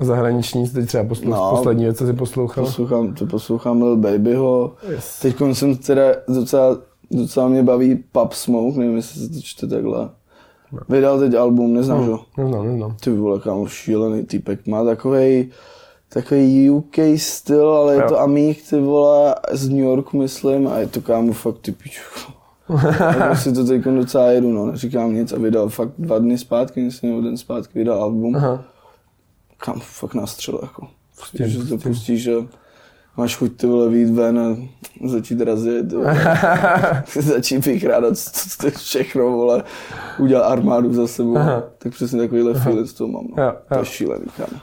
Zahraniční 0.00 0.66
jsi 0.66 0.74
teď 0.74 0.86
třeba 0.86 1.04
poslouch, 1.04 1.30
No. 1.34 1.50
poslední 1.50 1.84
věc, 1.84 1.98
co 1.98 2.06
jsi 2.06 2.12
poslouchal? 2.12 2.64
Poslouchám, 2.64 3.14
to 3.14 3.26
poslouchám 3.26 3.82
Lil 3.82 3.96
Babyho. 3.96 4.74
Yes. 4.90 5.18
Teď 5.20 5.36
jsem 5.52 5.76
teda 5.76 6.02
docela, 6.28 6.78
docela 7.10 7.48
mě 7.48 7.62
baví 7.62 8.04
Pub 8.12 8.32
Smoke, 8.32 8.78
nevím, 8.78 8.96
jestli 8.96 9.20
se 9.20 9.28
to 9.28 9.40
čte 9.40 9.66
takhle. 9.66 10.08
Vydal 10.88 11.18
teď 11.18 11.34
album, 11.34 11.74
neznáš 11.74 12.00
Hmm. 12.00 12.08
ho? 12.10 12.24
Neznám, 12.38 12.66
neznám. 12.66 12.96
Ty 13.00 13.10
vole, 13.10 13.40
kámo, 13.40 13.66
šílený 13.68 14.24
týpek. 14.24 14.66
Má 14.66 14.84
takovej, 14.84 15.50
takový 16.08 16.70
UK 16.70 16.96
styl, 17.16 17.68
ale 17.70 17.94
je 17.94 18.00
Jo. 18.00 18.08
to 18.08 18.20
amík, 18.20 18.68
ty 18.70 18.80
vole, 18.80 19.34
z 19.52 19.68
New 19.68 19.78
Yorku, 19.78 20.18
myslím, 20.18 20.68
a 20.68 20.78
je 20.78 20.86
to 20.86 21.00
kámo 21.00 21.32
fakt 21.32 21.58
ty 21.58 21.72
piču. 21.72 22.00
tak 22.98 23.38
si 23.38 23.52
to 23.52 23.64
teď 23.64 23.82
docela 23.84 24.30
jedu, 24.30 24.52
no, 24.52 24.66
neříkám 24.66 25.14
nic 25.14 25.32
a 25.32 25.38
vydal 25.38 25.68
fakt 25.68 25.92
dva 25.98 26.18
dny 26.18 26.38
zpátky, 26.38 26.80
myslím, 26.80 27.10
nebo 27.10 27.22
den 27.22 27.36
zpátky 27.36 27.78
vydal 27.78 28.02
album. 28.02 28.36
Aha. 28.36 28.64
Kam 29.56 29.80
fakt 29.80 30.14
nastřel, 30.14 30.58
jako. 30.62 30.86
Pustím, 31.18 31.48
že 31.48 31.64
to 31.64 31.78
pustíš, 31.78 32.22
že 32.22 32.32
máš 33.16 33.36
chuť 33.36 33.56
ty 33.56 33.66
vole 33.66 33.88
výjít 33.88 34.10
ven 34.10 34.38
a 34.38 34.56
začít 35.08 35.40
razit, 35.40 35.86
začít 37.20 37.66
vykrádat 37.66 38.14
všechno, 38.76 39.24
vole, 39.30 39.62
udělat 40.18 40.42
armádu 40.46 40.94
za 40.94 41.06
sebou, 41.06 41.36
Aha. 41.36 41.62
tak 41.78 41.92
přesně 41.92 42.18
takovýhle 42.18 42.54
feeling 42.54 42.86
z 42.88 42.92
toho 42.92 43.08
mám, 43.08 43.24
no. 43.36 43.42
Jo, 43.44 43.52
to 43.68 43.74
jo. 43.74 43.80
je 43.80 43.84
šílený, 43.86 44.24
kámo. 44.36 44.60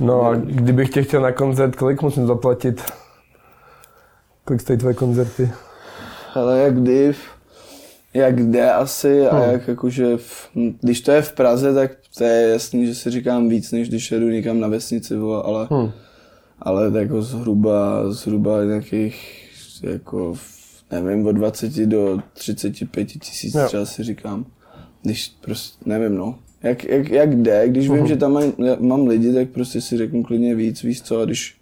No 0.00 0.22
a 0.22 0.34
kdybych 0.34 0.90
tě 0.90 1.02
chtěl 1.02 1.20
na 1.20 1.32
koncert, 1.32 1.76
kolik 1.76 2.02
musím 2.02 2.26
zaplatit? 2.26 2.82
Kolik 4.44 4.60
stojí 4.60 4.78
tvoje 4.78 4.94
koncerty? 4.94 5.50
Ale 6.34 6.58
jak 6.58 6.74
kdy, 6.80 7.12
jak 8.14 8.36
kde 8.36 8.72
asi 8.72 9.26
a 9.28 9.36
Hmm. 9.36 9.52
jak 9.52 9.68
jakože, 9.68 10.16
v, 10.16 10.48
hm, 10.54 10.78
když 10.80 11.00
to 11.00 11.12
je 11.12 11.22
v 11.22 11.32
Praze, 11.32 11.74
tak 11.74 11.90
to 12.18 12.24
je 12.24 12.48
jasný, 12.48 12.86
že 12.86 12.94
si 12.94 13.10
říkám 13.10 13.48
víc, 13.48 13.72
než 13.72 13.88
když 13.88 14.10
jedu 14.12 14.28
někam 14.28 14.60
na 14.60 14.68
vesnici, 14.68 15.16
vole, 15.16 15.42
ale, 15.44 15.66
Hmm. 15.70 15.90
Ale 16.64 16.98
jako 17.00 17.22
zhruba, 17.22 18.10
zhruba 18.12 18.64
nějakých, 18.64 19.48
jako, 19.82 20.34
nevím, 20.90 21.26
od 21.26 21.32
20 21.32 21.72
do 21.86 22.18
35 22.34 23.04
tisíc 23.04 23.54
Jo. 23.54 23.64
třeba 23.66 23.84
si 23.86 24.02
říkám. 24.02 24.46
Když 25.02 25.28
prostě, 25.44 25.82
nevím, 25.86 26.14
no. 26.16 26.34
Jak, 26.62 26.84
jak, 26.84 27.08
jak 27.10 27.36
jde, 27.36 27.68
když 27.68 27.88
vím, 27.88 27.98
Mhm. 27.98 28.06
že 28.06 28.16
tam 28.16 28.32
mám, 28.32 28.52
mám 28.78 29.06
lidi, 29.06 29.32
tak 29.34 29.48
prostě 29.48 29.80
si 29.80 29.96
řeknu 29.96 30.22
klidně 30.22 30.54
víc, 30.54 30.82
víš 30.82 31.02
co, 31.02 31.20
a 31.20 31.24
když, 31.24 31.56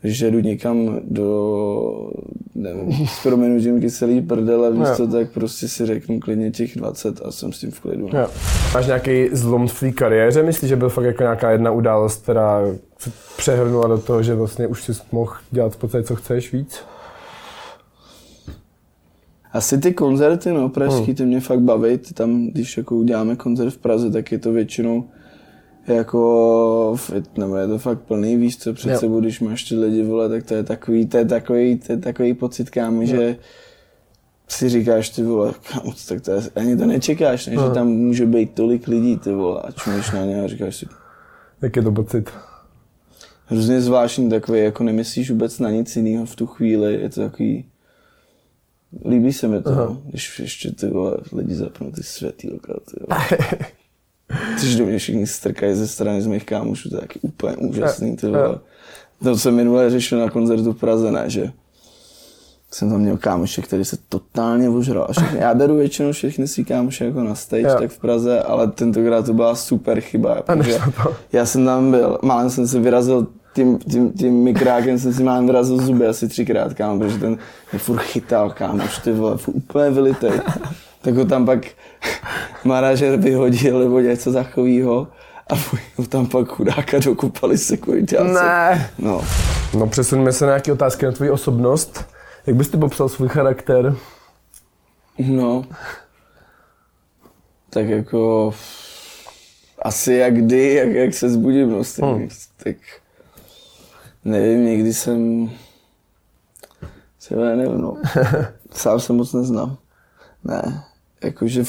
když 0.00 0.20
jedu 0.20 0.40
někam 0.40 1.00
do, 1.04 2.10
nevím, 2.54 3.06
s 3.06 3.22
proměnutím 3.22 3.80
kyselý 3.80 4.20
prdele, 4.20 4.68
Jo. 4.76 4.84
co, 4.96 5.06
tak 5.06 5.30
prostě 5.30 5.68
si 5.68 5.86
řeknu 5.86 6.20
klidně 6.20 6.50
těch 6.50 6.76
20 6.76 7.20
a 7.24 7.30
jsem 7.32 7.52
s 7.52 7.58
tím 7.58 7.70
v 7.70 7.80
klidu. 7.80 8.08
No. 8.12 8.26
Máš 8.74 8.86
nějaký 8.86 9.28
zlom 9.32 9.68
v 9.68 9.84
kariéře? 9.94 10.42
Myslíš, 10.42 10.68
že 10.68 10.76
byl 10.76 10.88
fakt 10.88 11.04
jako 11.04 11.22
nějaká 11.22 11.50
jedna 11.50 11.70
událost, 11.70 12.22
která 12.22 12.60
se 12.98 13.10
přehrnula 13.36 13.88
do 13.88 13.98
toho, 13.98 14.22
že 14.22 14.34
vlastně 14.34 14.66
už 14.66 14.84
jsi 14.84 14.92
mohl 15.12 15.34
dělat 15.50 15.72
v 15.72 15.76
podstatě, 15.76 16.04
co 16.04 16.16
chceš 16.16 16.52
víc? 16.52 16.80
Asi 19.52 19.78
ty 19.78 19.92
koncerty, 19.94 20.52
no, 20.52 20.68
pražský, 20.68 21.14
ty 21.14 21.24
mě 21.26 21.40
fakt 21.40 21.60
baví. 21.60 21.98
Ty 21.98 22.14
tam, 22.14 22.46
když 22.46 22.76
jako 22.76 22.96
uděláme 22.96 23.36
koncert 23.36 23.70
v 23.70 23.78
Praze, 23.78 24.10
tak 24.10 24.32
je 24.32 24.38
to 24.38 24.52
většinou 24.52 25.04
jako, 25.86 26.96
nebo 27.36 27.56
je 27.56 27.66
to 27.66 27.78
fakt 27.78 27.98
plný, 27.98 28.36
víš 28.36 28.58
co, 28.58 28.74
před 28.74 28.90
Jo. 28.90 28.98
sebou, 28.98 29.20
když 29.20 29.40
máš 29.40 29.64
ty 29.64 29.74
lidi, 29.76 30.02
vole, 30.02 30.28
tak 30.28 30.44
to 30.44 30.54
je 30.54 30.62
takový, 30.62 31.06
to 31.06 31.16
je 31.16 31.24
takový, 31.24 31.78
to 31.78 31.92
je 31.92 31.98
takový 31.98 32.34
pocit, 32.34 32.70
kámo, 32.70 33.04
že 33.04 33.36
si 34.48 34.68
říkáš, 34.68 35.08
ty 35.08 35.22
vole, 35.22 35.54
kámo, 35.72 35.92
tak 36.08 36.20
to 36.20 36.30
je, 36.30 36.40
ani 36.56 36.76
to 36.76 36.86
nečekáš, 36.86 37.46
ne, 37.46 37.52
že 37.52 37.58
Aha. 37.58 37.74
tam 37.74 37.88
může 37.88 38.26
být 38.26 38.54
tolik 38.54 38.88
lidí, 38.88 39.16
ty 39.16 39.32
vole, 39.32 39.62
a 39.62 39.72
čumíš 39.72 40.10
na 40.10 40.24
ně 40.24 40.42
a 40.42 40.46
říkáš 40.46 40.76
si, 40.76 40.86
Jak 41.62 41.76
je 41.76 41.82
to 41.82 41.92
pocit? 41.92 42.30
Hrozně 43.48 43.80
zvláštní 43.80 44.30
takový, 44.30 44.60
jako 44.60 44.84
nemyslíš 44.84 45.30
vůbec 45.30 45.58
na 45.58 45.70
nic 45.70 45.96
jiného 45.96 46.26
v 46.26 46.36
tu 46.36 46.46
chvíli, 46.46 46.94
je 46.94 47.08
to 47.08 47.20
takový, 47.20 47.64
líbí 49.08 49.32
se 49.32 49.48
mi 49.48 49.62
to, 49.62 49.70
Aha. 49.70 49.96
když 50.10 50.38
ještě 50.38 50.72
ty 50.72 50.86
vole, 50.86 51.16
lidi 51.32 51.54
zapnou 51.54 51.90
ty 51.90 52.02
světýlka, 52.02 52.72
ty 52.72 53.00
vole. 53.08 53.26
Když 54.58 54.76
do 54.76 54.86
mě 54.86 54.98
všichni 54.98 55.26
strkají 55.26 55.74
ze 55.74 55.88
strany 55.88 56.22
z 56.22 56.26
mých 56.26 56.44
kámošů, 56.44 56.90
to 56.90 56.96
je 56.96 57.00
taky 57.00 57.20
úplně 57.22 57.56
úžasný, 57.56 58.16
ty 58.16 58.26
vole. 58.26 58.58
To 59.22 59.38
jsem 59.38 59.54
minule 59.54 59.90
řešil 59.90 60.18
na 60.18 60.30
koncertu 60.30 60.72
v 60.72 60.80
Praze, 60.80 61.10
ne, 61.12 61.24
že 61.26 61.52
jsem 62.70 62.90
tam 62.90 63.00
měl 63.00 63.16
kámoše, 63.16 63.62
který 63.62 63.84
se 63.84 63.96
totálně 64.08 64.68
ožral. 64.68 65.06
A 65.08 65.12
všechny, 65.12 65.38
já 65.38 65.54
beru 65.54 65.76
většinou 65.76 66.12
všechny 66.12 66.48
svý 66.48 66.64
kámoše 66.64 67.04
jako 67.04 67.24
na 67.24 67.34
stage, 67.34 67.62
Jo. 67.68 67.76
tak 67.78 67.90
v 67.90 67.98
Praze, 67.98 68.42
ale 68.42 68.68
tentokrát 68.68 69.26
to 69.26 69.32
byla 69.32 69.54
super 69.54 70.00
chyba. 70.00 70.42
Protože 70.42 70.78
já 71.32 71.46
jsem 71.46 71.64
tam 71.64 71.90
byl, 71.90 72.18
málem 72.22 72.50
jsem 72.50 72.68
si 72.68 72.80
vyrazil 72.80 73.26
tím, 73.58 73.78
tím, 73.78 74.12
tím 74.12 74.34
mikrákem 74.42 74.98
jsem 74.98 75.12
si 75.12 75.22
málem 75.22 75.46
vyrazil 75.46 75.78
zuby 75.78 76.06
asi 76.06 76.28
třikrát, 76.28 76.74
kámo, 76.74 76.98
protože 76.98 77.18
ten 77.18 77.38
mě 77.72 77.78
furt 77.78 77.98
chytal, 77.98 78.50
kámo, 78.50 78.84
už 78.84 78.98
ty 78.98 79.12
vole, 79.12 79.38
furt 79.38 79.54
úplně 79.54 79.90
vylitej. 79.90 80.40
Tak 81.02 81.14
ho 81.14 81.24
tam 81.24 81.46
pak 81.46 81.66
manažer 82.64 83.16
vyhodil 83.16 83.78
nebo 83.78 84.00
něco 84.00 84.32
takového 84.32 85.08
a 85.50 85.54
ho 85.96 86.06
tam 86.08 86.26
pak 86.26 86.48
chudáka 86.48 86.98
dokupali 86.98 87.58
sekuritáci. 87.58 88.32
Ne. 88.34 88.90
No, 88.98 89.24
No 89.74 89.86
přesuneme 89.86 90.32
se 90.32 90.44
na 90.44 90.50
nějaké 90.50 90.72
otázky 90.72 91.06
na 91.06 91.12
tvoji 91.12 91.30
osobnost. 91.30 92.04
Jak 92.46 92.56
bys 92.56 92.68
ty 92.68 92.76
popsal 92.76 93.08
svůj 93.08 93.28
charakter? 93.28 93.94
no. 95.18 95.64
Tak 97.70 97.86
jako 97.86 98.54
Asi 99.82 100.14
jak 100.14 100.34
kdy, 100.34 100.74
jak, 100.74 100.88
jak 100.88 101.14
se 101.14 101.28
zbudím, 101.28 101.70
no, 101.70 101.82
tak, 101.96 102.04
hmm. 102.04 102.28
tak 102.56 102.76
nevím, 104.30 104.64
někdy 104.64 104.94
jsem, 104.94 105.50
třeba 107.18 107.44
nevím, 107.44 107.78
no, 107.78 107.96
sám 108.72 109.00
se 109.00 109.12
moc 109.12 109.32
neznám. 109.32 109.76
Ne, 110.44 110.82
jakože 111.24 111.64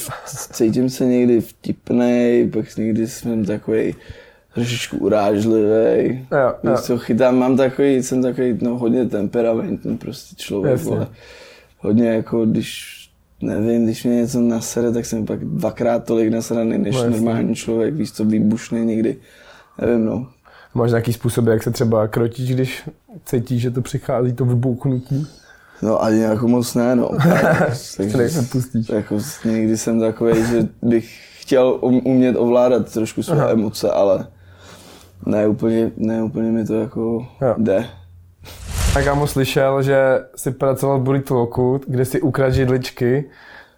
cítím 0.52 0.90
se 0.90 1.06
někdy 1.06 1.42
vtipnej, 1.42 2.50
pak 2.50 2.78
někdy 2.78 3.08
jsem 3.08 3.46
takový 3.46 3.96
trošičku 4.54 4.98
urážlivý. 4.98 6.28
Jo, 6.32 6.54
jo. 6.90 6.98
chytám, 6.98 7.38
mám 7.38 7.58
takový, 7.58 8.04
jsem 8.04 8.22
takový 8.22 8.58
no, 8.62 8.78
hodně 8.78 9.06
temperamentní 9.06 9.98
prostě 9.98 10.36
člověk, 10.36 10.88
ale 10.88 11.08
hodně 11.78 12.08
jako, 12.08 12.46
když 12.46 13.00
nevím, 13.42 13.86
když 13.86 14.04
mě 14.04 14.16
něco 14.16 14.42
nasere, 14.42 14.92
tak 14.92 15.06
jsem 15.06 15.26
pak 15.26 15.46
dvakrát 15.46 16.04
tolik 16.04 16.32
nasraný 16.32 16.78
než 16.78 16.96
no, 16.96 17.10
normální 17.10 17.56
člověk, 17.56 17.94
víš 17.94 18.12
co, 18.12 18.26
výbušný 18.26 18.86
někdy, 18.86 19.18
nevím 19.82 20.06
no. 20.06 20.28
Máš 20.80 20.92
nějaký 20.92 21.14
způsob, 21.14 21.48
jak 21.48 21.64
se 21.64 21.72
třeba 21.72 22.08
krotíš, 22.08 22.54
když 22.54 22.90
cítíš, 23.26 23.62
že 23.62 23.72
to 23.72 23.82
přichází, 23.82 24.34
to 24.34 24.46
vybuchnutí? 24.46 25.28
No 25.82 26.04
ani 26.04 26.20
jako 26.20 26.48
moc 26.48 26.76
ne, 26.76 26.96
no. 26.96 27.10
Takže 27.98 28.42
pustíš. 28.52 28.90
Jako, 28.90 29.18
někdy 29.46 29.78
jsem 29.78 30.00
takový, 30.00 30.46
že 30.46 30.68
bych 30.82 31.20
chtěl 31.42 31.78
um, 31.82 32.02
umět 32.04 32.36
ovládat 32.36 32.94
trošku 32.94 33.24
své 33.24 33.38
Aha. 33.38 33.50
emoce, 33.50 33.92
ale 33.92 34.28
ne 35.26 35.48
úplně, 35.48 35.92
ne 35.98 36.24
úplně 36.24 36.52
mi 36.52 36.66
to 36.66 36.74
jako 36.74 37.28
jo. 37.42 37.56
jde. 37.58 37.86
A 38.96 39.02
kámo 39.02 39.28
slyšel, 39.28 39.84
že 39.84 40.20
si 40.36 40.52
pracoval 40.52 41.00
v 41.00 41.04
Burrito 41.04 41.36
Loku, 41.36 41.82
kde 41.88 42.06
si 42.06 42.22
ukradl 42.22 42.56
židličky 42.56 43.30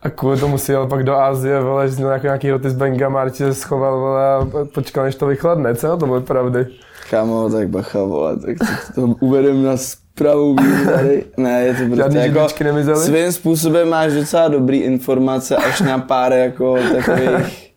a 0.04 0.10
kvůli 0.10 0.40
tomu 0.40 0.58
si 0.58 0.72
jel 0.72 0.88
pak 0.88 1.04
do 1.04 1.16
Ázie, 1.16 1.60
vole, 1.60 1.90
že 1.90 2.04
jako 2.04 2.26
nějaký 2.26 2.52
roty 2.52 2.70
z 2.70 2.74
Benga, 2.74 3.10
Marči 3.10 3.38
se 3.38 3.54
schoval, 3.54 4.00
vole, 4.00 4.34
a 4.34 4.48
počkal, 4.74 5.04
než 5.04 5.16
to 5.16 5.26
vychladne, 5.26 5.76
co? 5.76 5.98
To 5.98 6.06
bylo 6.06 6.22
pravdy. 6.22 6.68
Kámo, 7.10 7.50
tak 7.50 7.70
bacha, 7.70 8.04
vole, 8.04 8.38
tak 8.38 8.58
to, 8.60 9.02
to 9.02 9.16
uvedem 9.20 9.64
na 9.64 9.76
pravou 10.16 10.56
víru 10.56 10.86
tady. 10.86 11.24
Ne, 11.38 11.64
je 11.64 11.74
to 11.74 11.96
prostě 11.96 12.18
jako, 12.18 12.48
svým 12.96 13.32
způsobem 13.32 13.90
máš 13.90 14.14
docela 14.14 14.48
dobrý 14.48 14.78
informace 14.78 15.56
až 15.56 15.82
na 15.82 15.98
pár 15.98 16.34
jako 16.34 16.78
takových 16.96 17.74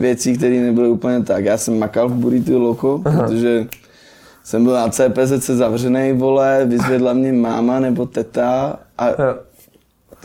věcí, 0.00 0.38
které 0.38 0.60
nebyly 0.60 0.88
úplně 0.88 1.22
tak. 1.22 1.44
Já 1.44 1.56
jsem 1.56 1.78
makal 1.78 2.08
v 2.08 2.12
Burrito 2.12 2.58
Loco, 2.58 2.98
protože 2.98 3.66
jsem 4.44 4.64
byl 4.64 4.72
na 4.72 4.88
CPZ 4.88 5.46
zavřený, 5.46 6.12
vole, 6.12 6.64
vyzvedla 6.64 7.12
mě 7.12 7.32
máma 7.32 7.80
nebo 7.80 8.06
teta 8.06 8.78
a 8.98 9.08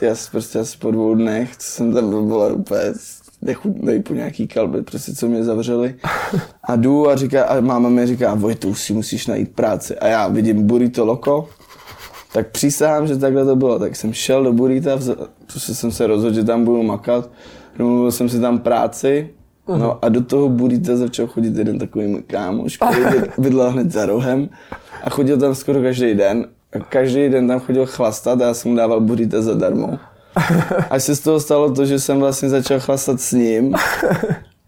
já 0.02 0.16
prostě 0.32 0.60
asi 0.60 0.78
po 0.78 0.92
dvou 0.92 1.16
dnech, 1.16 1.58
co 1.58 1.72
jsem 1.72 1.94
tam 1.94 2.28
byl, 2.28 2.56
úplně 2.56 2.82
nechutnej 3.42 4.04
po 4.04 4.14
nějaký 4.14 4.48
kalby, 4.48 4.82
prostě 4.82 5.14
co 5.14 5.28
mě 5.28 5.44
zavřeli. 5.44 5.96
A 6.64 6.76
jdu 6.76 7.10
a 7.10 7.16
říká, 7.16 7.44
a 7.44 7.60
máma 7.62 7.90
mi 7.90 8.08
říká, 8.08 8.34
Vojtu, 8.34 8.76
si 8.76 8.94
musíš 8.94 9.28
najít 9.28 9.56
práci. 9.56 10.00
A 10.00 10.08
já 10.08 10.28
vidím 10.28 10.68
Burrito 10.68 11.06
Loco, 11.06 11.50
tak 12.34 12.52
přísahám, 12.52 13.08
že 13.08 13.18
takhle 13.18 13.46
to 13.46 13.56
bylo. 13.56 13.80
Tak 13.80 13.96
jsem 13.96 14.14
šel 14.14 14.44
do 14.44 14.54
Burrita, 14.54 14.98
protože 15.46 15.76
jsem 15.76 15.92
se 15.92 16.08
rozhodl, 16.08 16.36
že 16.36 16.44
tam 16.44 16.66
budu 16.66 16.84
makat. 16.84 17.30
Domluvil 17.78 18.12
jsem 18.12 18.30
si 18.30 18.40
tam 18.40 18.60
práci, 18.60 19.30
No 19.78 20.06
a 20.06 20.10
do 20.10 20.24
toho 20.24 20.50
Burita 20.50 20.96
začal 20.96 21.28
chodit 21.28 21.58
jeden 21.58 21.80
takový 21.80 22.08
můj 22.08 22.22
kámoš, 22.22 22.78
který 22.78 23.22
bydlel 23.38 23.72
hned 23.72 23.92
za 23.92 24.06
rohem 24.06 24.50
a 25.04 25.10
chodil 25.10 25.38
tam 25.38 25.56
skoro 25.56 25.82
každý 25.82 26.14
den. 26.14 26.48
A 26.74 26.80
každý 26.80 27.30
den 27.30 27.48
tam 27.48 27.60
chodil 27.60 27.86
chlastat 27.86 28.42
a 28.42 28.46
já 28.46 28.54
jsem 28.54 28.72
mu 28.72 28.78
dával 28.78 29.02
burita 29.02 29.42
zadarmo. 29.42 30.00
Až 30.90 31.04
se 31.04 31.16
z 31.16 31.20
toho 31.20 31.40
stalo 31.40 31.74
to, 31.74 31.86
že 31.86 32.00
jsem 32.00 32.20
vlastně 32.20 32.50
začal 32.50 32.80
chlastat 32.80 33.22
s 33.22 33.32
ním. 33.32 33.76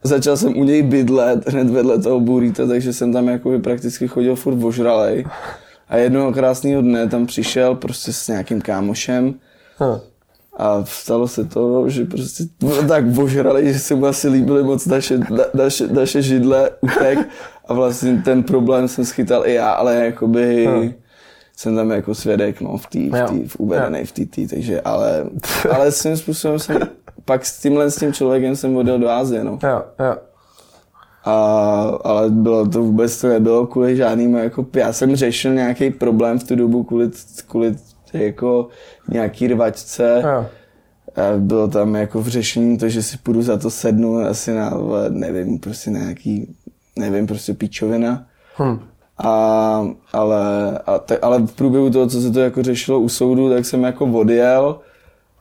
Začal 0.04 0.38
jsem 0.38 0.58
u 0.58 0.64
něj 0.64 0.82
bydlet 0.82 1.50
hned 1.50 1.70
vedle 1.70 2.00
toho 2.00 2.20
burita, 2.20 2.68
takže 2.68 2.94
jsem 2.94 3.14
tam 3.14 3.28
jako 3.28 3.60
prakticky 3.60 4.08
chodil 4.08 4.36
furt 4.36 4.64
ožralej. 4.64 5.26
A 5.90 5.98
jednoho 5.98 6.34
krásného 6.34 6.82
dne 6.82 7.10
tam 7.10 7.26
přišel 7.26 7.76
prostě 7.76 8.14
s 8.14 8.28
nějakým 8.28 8.62
kámošem. 8.62 9.34
A 10.58 10.86
stalo 10.86 11.28
se 11.28 11.46
to, 11.46 11.90
že 11.90 12.06
prostě 12.06 12.44
tak 12.88 13.06
božrali, 13.06 13.74
že 13.74 13.80
se 13.80 13.96
mu 13.96 14.06
asi 14.06 14.28
líbily 14.30 14.64
moc 14.64 14.86
naše, 14.86 15.20
naše, 15.54 15.88
naše 15.88 16.22
židle, 16.22 16.70
utek 16.82 17.20
a 17.68 17.74
vlastně 17.74 18.22
ten 18.26 18.44
problém 18.44 18.88
jsem 18.88 19.06
schytal 19.06 19.48
i 19.48 19.54
já, 19.54 19.72
ale 19.72 19.96
jakoby 19.96 20.66
hmm. 20.66 20.94
Jsem 21.62 21.76
tam 21.76 21.92
jako 21.92 22.16
svědek, 22.16 22.62
no, 22.62 22.78
v 22.78 22.88
tý, 22.88 23.10
v, 23.10 23.24
tý, 23.30 23.48
v 23.48 23.56
uvedený 23.56 24.06
v 24.06 24.12
TT, 24.12 24.50
takže, 24.50 24.82
ale, 24.82 25.26
ale 25.72 25.92
svým 25.92 26.18
způsobem 26.18 26.60
jsem, 26.60 26.78
pak 27.26 27.46
s 27.46 27.62
tímhle 27.62 27.92
s 27.92 27.96
tím 27.96 28.14
člověkem 28.14 28.56
jsem 28.56 28.78
odjel 28.78 29.00
do 29.00 29.10
Ázie, 29.10 29.44
no. 29.44 29.60
Jo, 29.64 29.84
jo. 30.00 30.16
A, 31.26 31.34
ale 32.04 32.30
bylo 32.30 32.68
to 32.68 32.84
vůbec 32.84 33.22
to 33.22 33.28
nebylo 33.28 33.68
kvůli 33.68 33.96
žádným, 33.96 34.36
jako 34.36 34.66
já 34.76 34.94
jsem 34.94 35.16
řešil 35.16 35.54
nějaký 35.54 35.92
problém 35.92 36.40
v 36.40 36.44
tu 36.44 36.56
dobu 36.56 36.84
kvůli, 36.84 37.12
kvůli 37.48 37.76
jako 38.14 38.68
nějaký 39.10 39.48
rvačce. 39.48 40.22
Jo. 40.24 40.46
A 41.16 41.38
bylo 41.38 41.68
tam 41.68 41.96
jako 41.96 42.22
v 42.22 42.28
řešení 42.28 42.78
to, 42.78 42.90
že 42.90 43.04
si 43.04 43.18
půjdu 43.18 43.42
za 43.42 43.58
to 43.58 43.70
sednu 43.70 44.18
asi 44.18 44.54
na, 44.54 44.74
nevím, 45.10 45.60
prostě 45.60 45.90
nějaký, 45.90 46.56
nevím, 47.00 47.28
prostě 47.28 47.54
píčovina. 47.54 48.26
Hm. 48.60 48.80
A, 49.24 49.88
ale, 50.14 50.78
a 50.86 51.00
te, 51.00 51.18
ale 51.18 51.40
v 51.40 51.54
průběhu 51.54 51.90
toho, 51.90 52.08
co 52.08 52.22
se 52.22 52.32
to 52.32 52.40
jako 52.40 52.64
řešilo 52.64 53.00
u 53.00 53.10
soudu, 53.10 53.50
tak 53.50 53.66
jsem 53.66 53.84
jako 53.84 54.06
odjel 54.06 54.80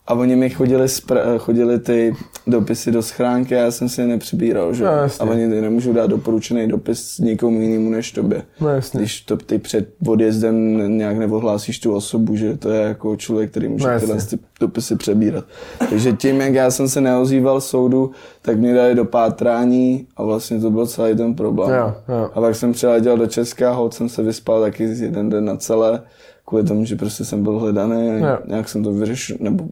a 0.07 0.15
oni 0.15 0.37
mi 0.37 0.51
chodili, 0.51 0.87
spra- 0.87 1.39
chodili 1.39 1.79
ty 1.79 2.15
dopisy 2.47 2.93
do 2.93 3.03
schránky 3.03 3.57
a 3.57 3.59
já 3.59 3.71
jsem 3.71 3.89
si 3.89 4.01
je 4.01 4.07
nepřibíral, 4.07 4.75
že? 4.75 4.85
No, 4.85 4.91
a 5.21 5.25
oni 5.25 5.47
nemůžou 5.47 5.93
dát 5.93 6.07
doporučený 6.07 6.69
dopis 6.69 7.19
nikomu 7.19 7.61
jinému 7.61 7.91
než 7.91 8.13
tobě. 8.13 8.43
No, 8.61 8.69
Když 8.93 9.21
to 9.21 9.37
ty 9.37 9.59
před 9.59 9.89
odjezdem 10.07 10.77
nějak 10.99 11.19
neohlásíš 11.19 11.81
tu 11.81 11.95
osobu, 11.95 12.37
že 12.37 12.57
to 12.57 12.71
je 12.71 12.83
jako 12.83 13.17
člověk, 13.17 13.51
který 13.51 13.69
může 13.69 13.93
no, 13.93 14.01
tyhle 14.01 14.17
ty 14.17 14.39
dopisy 14.61 14.97
přebírat. 14.97 15.45
Takže 15.91 16.13
tím, 16.13 16.41
jak 16.41 16.55
já 16.55 16.71
jsem 16.71 16.89
se 16.89 17.01
neozýval 17.01 17.61
soudu, 17.61 18.11
tak 18.43 18.59
mě 18.59 18.75
dali 18.75 18.95
do 18.95 19.05
pátrání 19.05 20.07
a 20.17 20.23
vlastně 20.23 20.61
to 20.61 20.71
byl 20.71 20.87
celý 20.87 21.17
ten 21.17 21.35
problém. 21.35 21.71
Jo, 21.71 21.95
jo. 22.09 22.31
A 22.35 22.41
pak 22.41 22.55
jsem 22.55 22.73
přiletěl 22.73 23.17
do 23.17 23.27
Česka, 23.27 23.73
hod 23.73 23.95
jsem 23.95 24.09
se 24.09 24.23
vyspal 24.23 24.61
taky 24.61 24.83
jeden 24.83 25.29
den 25.29 25.45
na 25.45 25.57
celé, 25.57 26.03
kvůli 26.47 26.65
tomu, 26.65 26.85
že 26.85 26.97
prostě 26.97 27.25
jsem 27.25 27.43
byl 27.43 27.59
hledaný, 27.59 28.09
jo. 28.21 28.39
nějak 28.47 28.69
jsem 28.69 28.85
to 28.85 28.93
vyřešil, 28.93 29.37
nebo 29.41 29.65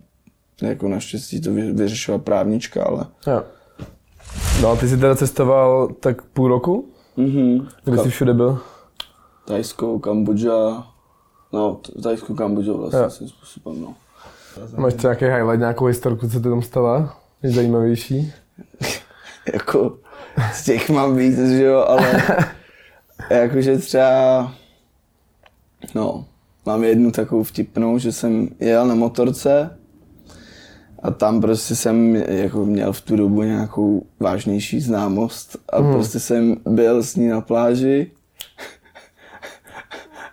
jako 0.62 0.88
naštěstí 0.88 1.40
to 1.40 1.52
vyřešila 1.52 2.18
právnička, 2.18 2.84
ale... 2.84 3.06
Jo. 3.26 3.42
No 4.62 4.70
a 4.70 4.76
ty 4.76 4.88
jsi 4.88 4.96
teda 4.96 5.16
cestoval 5.16 5.88
tak 6.00 6.22
půl 6.22 6.48
roku? 6.48 6.88
Mhm. 7.16 7.68
Kde 7.84 7.96
Ka- 7.96 8.02
jsi 8.02 8.10
všude 8.10 8.34
byl? 8.34 8.58
Tajsko, 9.46 9.98
Kambodža, 9.98 10.86
no, 11.52 11.80
Tajsko, 12.02 12.34
Kambodža 12.34 12.72
vlastně 12.72 13.10
svým 13.10 13.28
způsobem, 13.28 13.82
no. 13.82 13.94
Máš 14.76 14.94
třeba 14.94 15.14
nějaký 15.14 15.36
highlight, 15.36 15.58
nějakou 15.60 15.84
historku, 15.84 16.28
co 16.28 16.40
ty 16.40 16.48
tam 16.48 16.62
stala? 16.62 17.16
Je 17.42 17.50
zajímavější? 17.50 18.32
jako, 19.52 19.98
z 20.52 20.64
těch 20.64 20.90
mám 20.90 21.16
víc, 21.16 21.38
že 21.38 21.64
jo, 21.64 21.84
ale 21.88 22.22
jakože 23.30 23.78
třeba, 23.78 24.52
no, 25.94 26.24
mám 26.66 26.84
jednu 26.84 27.10
takovou 27.10 27.42
vtipnou, 27.42 27.98
že 27.98 28.12
jsem 28.12 28.48
jel 28.60 28.86
na 28.86 28.94
motorce 28.94 29.77
a 31.08 31.10
tam 31.10 31.40
prostě 31.40 31.76
jsem 31.76 32.16
jako 32.16 32.64
měl 32.64 32.92
v 32.92 33.00
tu 33.00 33.16
dobu 33.16 33.42
nějakou 33.42 34.06
vážnější 34.20 34.80
známost 34.80 35.56
a 35.72 35.80
hmm. 35.80 35.92
prostě 35.92 36.20
jsem 36.20 36.56
byl 36.66 37.02
s 37.02 37.16
ní 37.16 37.28
na 37.28 37.40
pláži. 37.40 38.10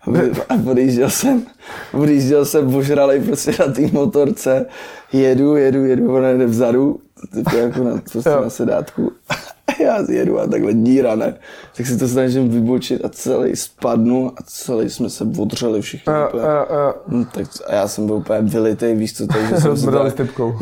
A 0.49 0.53
odjížděl 0.71 1.09
jsem, 1.09 1.45
odjížděl 1.93 2.45
jsem 2.45 2.75
ožralej 2.75 3.21
prostě 3.21 3.51
na 3.59 3.73
té 3.73 3.81
motorce, 3.91 4.65
jedu, 5.13 5.55
jedu, 5.55 5.85
jedu, 5.85 6.15
ona 6.15 6.31
jde 6.31 6.45
vzadu, 6.45 6.99
jako 7.57 7.83
na, 7.83 8.01
prostě 8.11 8.29
na 8.29 8.49
sedátku 8.49 9.11
já 9.83 10.05
jedu 10.09 10.39
a 10.39 10.47
takhle 10.47 10.73
díra, 10.73 11.15
ne? 11.15 11.35
Tak 11.77 11.87
si 11.87 11.97
to 11.97 12.07
snažím 12.07 12.49
vybočit 12.49 13.05
a 13.05 13.09
celý 13.09 13.55
spadnu 13.55 14.31
a 14.37 14.43
celý 14.45 14.89
jsme 14.89 15.09
se 15.09 15.27
odřeli 15.37 15.81
všichni. 15.81 16.13
A, 16.13 16.27
úplně. 16.27 16.43
A, 16.43 16.61
a. 16.61 16.93
No, 17.07 17.25
tak, 17.25 17.47
a 17.67 17.75
já 17.75 17.87
jsem 17.87 18.05
byl 18.05 18.15
úplně 18.15 18.41
vylitej, 18.41 18.95
víš 18.95 19.17
co, 19.17 19.27
takže 19.27 19.61
jsem 19.61 19.77
se 19.85 19.91
dali 19.91 20.13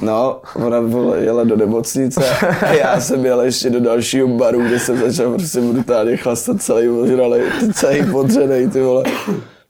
No, 0.01 0.41
ona 0.55 0.81
byla, 0.81 1.15
jela 1.15 1.43
do 1.43 1.55
nemocnice 1.55 2.21
a 2.61 2.73
já 2.73 3.01
jsem 3.01 3.25
jel 3.25 3.41
ještě 3.41 3.69
do 3.69 3.79
dalšího 3.79 4.27
baru, 4.27 4.61
kde 4.61 4.79
jsem 4.79 4.97
začal 4.97 5.33
prostě 5.33 5.61
brutálně 5.61 6.17
chlastat 6.17 6.61
celý 6.61 6.89
ožralý, 6.89 7.41
celý 7.73 8.11
podřenej, 8.11 8.67
ty 8.67 8.81
vole. 8.81 9.03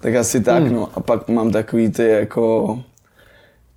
Tak 0.01 0.15
asi 0.15 0.41
tak, 0.41 0.63
hmm. 0.63 0.73
no. 0.73 0.89
A 0.93 0.99
pak 0.99 1.29
mám 1.29 1.51
takový 1.51 1.91
ty 1.91 2.09
jako 2.09 2.79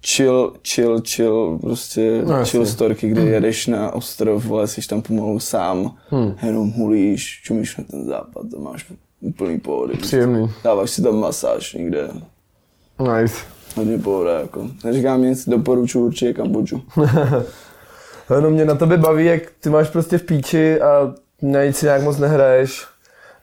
chill, 0.06 0.52
chill, 0.62 1.00
chill, 1.00 1.58
prostě 1.58 2.22
no, 2.24 2.44
chill 2.44 2.66
storky, 2.66 3.08
kdy 3.08 3.20
hmm. 3.20 3.30
jedeš 3.30 3.66
na 3.66 3.94
ostrov, 3.94 4.44
vole, 4.44 4.68
jsi 4.68 4.88
tam 4.88 5.02
pomalu 5.02 5.40
sám, 5.40 5.96
hmm. 6.08 6.34
jenom 6.42 6.70
hulíš, 6.70 7.40
čumíš 7.44 7.76
na 7.76 7.84
ten 7.84 8.04
západ 8.04 8.46
a 8.56 8.60
máš 8.60 8.86
úplný 9.20 9.60
pohody. 9.60 9.94
Příjemný. 9.94 10.50
Dáváš 10.64 10.90
si 10.90 11.02
tam 11.02 11.20
masáž 11.20 11.72
někde. 11.72 12.08
Nice. 12.98 13.36
Hodně 13.76 13.98
pohoda, 13.98 14.40
jako. 14.40 14.70
Neříkám 14.84 15.22
nic, 15.22 15.48
doporučuji 15.48 16.04
určitě 16.04 16.32
Kambodžu. 16.32 16.82
no 18.40 18.50
mě 18.50 18.64
na 18.64 18.74
tebe 18.74 18.96
baví, 18.96 19.24
jak 19.24 19.42
ty 19.60 19.70
máš 19.70 19.90
prostě 19.90 20.18
v 20.18 20.22
píči 20.22 20.80
a 20.80 21.14
Na 21.42 21.64
nic 21.64 21.76
si 21.76 21.86
nějak 21.86 22.02
moc 22.02 22.18
nehraješ. 22.18 22.86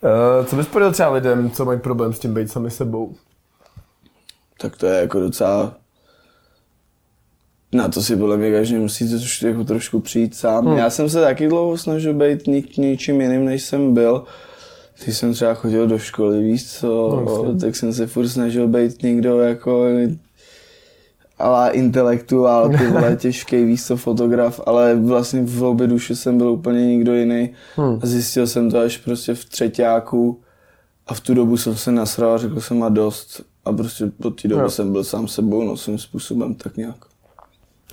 Uh, 0.01 0.45
co 0.45 0.55
bys 0.55 0.67
pověděl 0.67 0.91
třeba 0.91 1.09
lidem, 1.09 1.51
co 1.51 1.65
mají 1.65 1.79
problém 1.79 2.13
s 2.13 2.19
tím 2.19 2.33
být 2.33 2.51
sami 2.51 2.71
sebou? 2.71 3.15
Tak 4.61 4.77
to 4.77 4.85
je 4.85 5.01
jako 5.01 5.19
docela... 5.19 5.82
Na 7.73 7.87
to 7.87 8.01
si 8.01 8.15
podle 8.15 8.37
mě 8.37 8.51
každý 8.51 8.75
musí 8.75 9.09
troš, 9.09 9.41
jako 9.41 9.63
trošku 9.63 9.99
přijít 9.99 10.35
sám. 10.35 10.65
Hmm. 10.65 10.77
Já 10.77 10.89
jsem 10.89 11.09
se 11.09 11.21
taky 11.21 11.47
dlouho 11.47 11.77
snažil 11.77 12.13
být 12.13 12.47
nik, 12.47 12.77
ničím 12.77 13.21
jiným, 13.21 13.45
než 13.45 13.63
jsem 13.63 13.93
byl. 13.93 14.23
Když 15.03 15.17
jsem 15.17 15.33
třeba 15.33 15.53
chodil 15.53 15.87
do 15.87 15.99
školy, 15.99 16.43
víš 16.43 16.71
co, 16.71 17.23
no, 17.25 17.59
tak 17.59 17.75
jsem 17.75 17.93
se 17.93 18.07
furt 18.07 18.27
snažil 18.27 18.67
být 18.67 19.03
někdo 19.03 19.39
jako 19.39 19.85
ale 21.39 21.71
intelektuál, 21.71 22.69
ty 22.69 22.87
vole, 22.87 23.15
těžký, 23.19 23.65
víš 23.65 23.85
co, 23.85 23.97
fotograf, 23.97 24.59
ale 24.65 24.95
vlastně 24.95 25.41
v 25.41 25.57
hloubi 25.57 25.87
duše 25.87 26.15
jsem 26.15 26.37
byl 26.37 26.49
úplně 26.49 26.85
nikdo 26.85 27.13
jiný 27.13 27.49
hmm. 27.75 27.99
a 28.01 28.05
zjistil 28.07 28.47
jsem 28.47 28.71
to 28.71 28.79
až 28.79 28.97
prostě 28.97 29.33
v 29.33 29.45
třetíku 29.45 30.39
a 31.07 31.13
v 31.13 31.19
tu 31.19 31.33
dobu 31.33 31.57
jsem 31.57 31.75
se 31.75 31.91
nasral 31.91 32.33
a 32.33 32.37
řekl 32.37 32.61
jsem 32.61 32.83
a 32.83 32.89
dost 32.89 33.41
a 33.65 33.73
prostě 33.73 34.11
po 34.21 34.31
té 34.31 34.47
době 34.47 34.63
no. 34.63 34.69
jsem 34.69 34.91
byl 34.91 35.03
sám 35.03 35.27
sebou, 35.27 35.63
no 35.63 35.77
svým 35.77 35.97
způsobem 35.97 36.55
tak 36.55 36.77
nějak. 36.77 37.12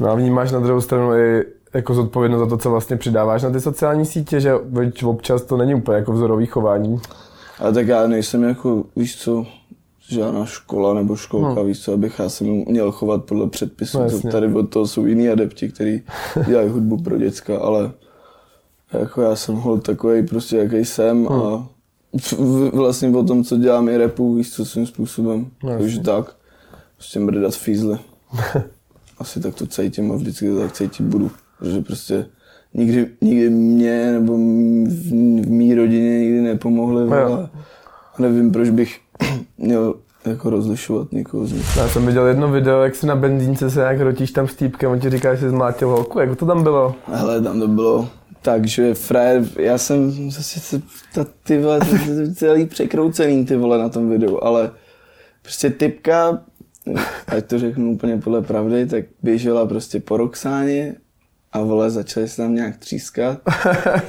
No 0.01 0.11
a 0.11 0.15
vnímáš 0.15 0.53
na 0.53 0.61
druhou 0.61 0.81
stranu 0.81 1.15
i 1.15 1.45
jako 1.75 1.95
zodpovědnost 1.95 2.41
za 2.41 2.47
to, 2.47 2.57
co 2.57 2.71
vlastně 2.71 2.97
přidáváš 2.97 3.43
na 3.43 3.51
ty 3.51 3.61
sociální 3.61 4.07
sítě, 4.07 4.41
že 4.41 4.55
občas 5.05 5.43
to 5.43 5.57
není 5.57 5.75
úplně 5.75 5.97
jako 5.97 6.13
vzorový 6.13 6.47
chování. 6.47 7.01
Ale 7.59 7.73
tak 7.73 7.87
já 7.87 8.07
nejsem 8.07 8.43
jako, 8.43 8.85
víš 8.97 9.17
co, 9.17 9.47
žádná 10.09 10.47
škola 10.47 10.95
nebo 10.95 11.17
školka, 11.17 11.55
no. 11.55 11.65
víš 11.65 11.81
co, 11.81 11.93
abych 11.93 12.19
já 12.19 12.29
se 12.29 12.45
měl 12.45 12.93
chovat 12.93 13.25
podle 13.25 13.49
předpisů. 13.49 13.99
No, 13.99 14.31
tady 14.31 14.55
od 14.55 14.71
toho 14.71 14.87
jsou 14.87 15.07
jiní 15.07 15.29
adepti, 15.29 15.69
kteří 15.69 16.03
dělají 16.47 16.69
hudbu 16.69 17.03
pro 17.03 17.19
děcka, 17.19 17.59
ale 17.59 17.93
jako 18.93 19.23
já 19.23 19.37
jsem 19.37 19.55
hol 19.55 19.79
takový 19.79 20.27
prostě, 20.27 20.57
jaký 20.57 20.85
jsem 20.85 21.23
no. 21.25 21.47
a 21.47 21.69
vlastně 22.73 23.09
o 23.09 23.25
tom, 23.25 23.45
co 23.45 23.57
dělám 23.57 23.89
i 23.89 23.97
repu, 23.97 24.35
víš 24.35 24.53
co, 24.53 24.65
svým 24.65 24.87
způsobem. 24.87 25.47
No, 25.65 25.79
Takže 25.79 26.01
tak, 26.01 26.37
prostě 26.97 27.21
mrdat 27.21 27.55
fízle. 27.55 27.99
Asi 29.21 29.41
tak 29.41 29.55
to 29.55 29.67
cítím 29.67 30.13
a 30.13 30.17
vždycky 30.17 30.49
to 30.49 30.59
tak 30.61 30.73
cítit 30.73 31.03
budu, 31.03 31.31
protože 31.59 31.81
prostě 31.81 32.27
nikdy, 32.75 33.07
nikdy 33.21 33.51
mě 33.51 34.13
nebo 34.13 34.33
v, 34.33 35.11
v 35.43 35.51
mý 35.51 35.75
rodině 35.75 36.21
nikdy 36.21 36.41
nepomohli. 36.41 37.11
No, 37.11 37.49
nevím, 38.19 38.53
proč 38.53 38.71
bych 38.71 39.01
měl 39.59 39.95
jako 40.27 40.51
rozlišovat 40.51 41.13
někoho 41.13 41.47
z 41.47 41.53
nich. 41.53 41.77
Já 41.77 41.89
jsem 41.89 42.07
viděl 42.07 42.27
jedno 42.27 42.51
video, 42.51 42.83
jak 42.83 42.95
si 42.95 43.07
na 43.07 43.17
benzínce 43.17 43.71
se 43.71 43.81
nějak 43.81 44.01
rotíš 44.01 44.31
tam 44.31 44.49
s 44.49 44.55
týpkem, 44.55 44.91
on 44.91 45.01
ti 45.01 45.11
říká, 45.11 45.35
že 45.35 45.41
jsi 45.41 45.51
zmátil 45.51 45.89
holku, 45.89 46.19
jak 46.21 46.39
to 46.39 46.47
tam 46.47 46.63
bylo? 46.63 46.95
Hele, 47.07 47.41
tam 47.41 47.61
to 47.61 47.69
bylo 47.69 48.09
tak, 48.43 48.67
že 48.67 48.95
frajer, 48.95 49.45
já 49.59 49.79
jsem 49.79 50.31
zase 50.31 50.83
ta, 51.15 51.27
ty 51.45 51.63
vole, 51.63 51.81
celý 52.35 52.67
překroucený 52.67 53.47
ty 53.47 53.57
vole 53.57 53.79
na 53.79 53.89
tom 53.89 54.11
videu, 54.11 54.39
ale 54.43 54.71
prostě 55.43 55.71
typka, 55.71 56.43
ať 57.27 57.45
to 57.47 57.59
řeknu 57.59 57.93
úplně 57.93 58.17
podle 58.19 58.43
pravdy, 58.43 58.87
tak 58.87 59.05
běžela 59.23 59.67
prostě 59.67 60.01
po 60.01 60.17
Roxáně 60.17 60.95
a 61.53 61.63
vole, 61.63 61.91
začali 61.91 62.29
se 62.29 62.37
tam 62.37 62.55
nějak 62.55 62.77
třískat. 62.77 63.39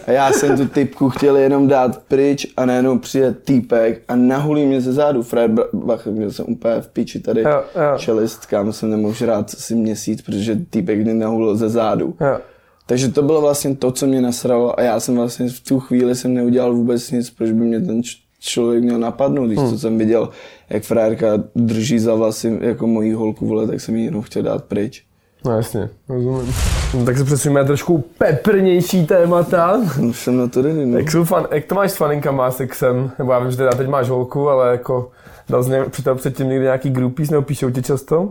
A 0.08 0.12
já 0.12 0.32
jsem 0.32 0.58
tu 0.58 0.68
typku 0.68 1.10
chtěl 1.10 1.38
jenom 1.38 1.68
dát 1.68 2.04
pryč 2.08 2.48
a 2.58 2.66
najednou 2.66 3.00
přijde 3.00 3.34
týpek 3.34 4.02
a 4.08 4.16
nahulí 4.16 4.66
mě 4.66 4.82
ze 4.82 4.94
zádu. 4.94 5.24
Fred 5.24 5.52
Bach, 5.74 6.06
měl 6.06 6.32
jsem 6.32 6.46
úplně 6.50 6.82
v 6.82 6.88
piči 6.88 7.20
tady 7.20 7.42
jo, 7.42 7.64
jo. 7.76 7.98
čelist, 7.98 8.46
kam 8.46 8.74
jsem 8.74 8.90
nemohl 8.90 9.14
žrát 9.14 9.54
asi 9.54 9.76
měsíc, 9.76 10.22
protože 10.22 10.60
týpek 10.70 11.00
mě 11.00 11.14
nahulil 11.14 11.56
ze 11.56 11.70
zádu. 11.70 12.16
Jo. 12.22 12.40
Takže 12.86 13.10
to 13.10 13.22
bylo 13.22 13.42
vlastně 13.42 13.76
to, 13.76 13.92
co 13.92 14.08
mě 14.08 14.22
nasralo 14.22 14.80
a 14.80 14.84
já 14.84 15.00
jsem 15.00 15.16
vlastně 15.16 15.50
v 15.50 15.60
tu 15.60 15.80
chvíli 15.80 16.16
jsem 16.16 16.34
neudělal 16.34 16.74
vůbec 16.74 17.12
nic, 17.12 17.30
proč 17.30 17.52
by 17.52 17.66
mě 17.66 17.80
ten 17.80 18.02
člověk 18.42 18.84
měl 18.84 19.00
napadnout, 19.00 19.46
když 19.46 19.60
hmm. 19.60 19.70
co 19.70 19.80
jsem 19.80 19.98
viděl, 19.98 20.30
jak 20.70 20.84
frajerka 20.84 21.28
drží 21.56 22.00
za 22.00 22.16
vlasy 22.16 22.58
jako 22.62 22.88
mojí 22.88 23.14
holku, 23.14 23.48
vole, 23.48 23.68
tak 23.68 23.82
jsem 23.82 23.96
ji 23.96 24.06
jenom 24.06 24.22
chtěl 24.22 24.44
dát 24.44 24.64
pryč. 24.64 25.04
No 25.46 25.56
jasně, 25.56 25.90
rozumím. 26.10 26.54
No, 26.98 27.06
tak 27.06 27.18
se 27.18 27.24
přesuneme 27.24 27.66
trošku 27.66 28.04
peprnější 28.18 29.06
témata. 29.06 29.82
No, 30.00 30.14
jsem 30.14 30.38
na 30.38 30.48
to 30.48 30.62
ready, 30.62 30.86
no. 30.86 30.98
Jak, 30.98 31.12
jsou 31.12 31.24
fan, 31.24 31.48
jak 31.52 31.66
to 31.66 31.76
máš 31.76 31.92
s 31.92 31.96
faninkama, 31.96 32.52
sexem? 32.52 33.12
Nebo 33.20 33.32
já 33.32 33.40
vím, 33.40 33.52
že 33.52 33.58
teda 33.58 33.72
teď 33.72 33.88
máš 33.88 34.10
holku, 34.10 34.50
ale 34.50 34.72
jako 34.72 35.12
dal 35.50 35.64
jsi 35.64 35.72
před, 35.90 36.06
předtím 36.16 36.50
někdy 36.50 36.64
nějaký 36.64 36.90
groupies, 36.90 37.30
nebo 37.30 37.42
píšou 37.42 37.70
ti 37.70 37.82
často? 37.82 38.30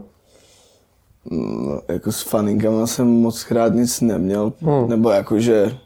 No, 1.31 1.81
jako 1.89 2.13
s 2.13 2.23
faninkama 2.23 2.87
jsem 2.87 3.07
moc 3.07 3.45
krát 3.45 3.75
nic 3.75 4.01
neměl, 4.01 4.53
hmm. 4.63 4.89
nebo 4.89 5.11
jakože 5.11 5.77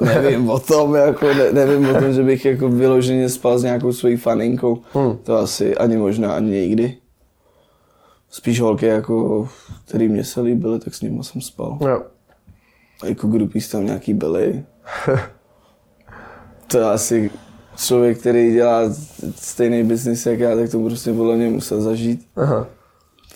nevím 0.00 0.50
o 0.50 0.58
tom, 0.58 0.94
jako 0.94 1.34
ne, 1.34 1.52
nevím 1.52 1.88
o 1.88 2.00
tom, 2.00 2.12
že 2.12 2.22
bych 2.22 2.44
jako 2.44 2.68
vyloženě 2.68 3.28
spal 3.28 3.58
s 3.58 3.62
nějakou 3.62 3.92
svojí 3.92 4.16
faninkou. 4.16 4.82
Hmm. 4.92 5.16
To 5.16 5.36
asi 5.38 5.76
ani 5.76 5.96
možná 5.96 6.32
ani 6.32 6.50
nikdy 6.50 6.96
spíš 8.30 8.60
holky, 8.60 8.86
jako, 8.86 9.48
který 9.84 10.08
mě 10.08 10.24
se 10.24 10.40
líbily, 10.40 10.78
tak 10.78 10.94
s 10.94 11.00
nimi 11.00 11.24
jsem 11.24 11.40
spal. 11.40 11.78
Jo. 11.80 12.02
A 13.02 13.06
jako 13.06 13.26
grupí 13.26 13.60
tam 13.60 13.86
nějaký 13.86 14.14
byly. 14.14 14.64
to 16.66 16.78
je 16.78 16.84
asi 16.84 17.30
člověk, 17.76 18.18
který 18.18 18.52
dělá 18.52 18.82
stejný 19.34 19.84
biznis 19.84 20.26
jak 20.26 20.38
já, 20.38 20.56
tak 20.56 20.70
to 20.70 20.84
prostě 20.84 21.12
podle 21.12 21.36
mě 21.36 21.50
musel 21.50 21.80
zažít. 21.80 22.28
Aha. 22.36 22.66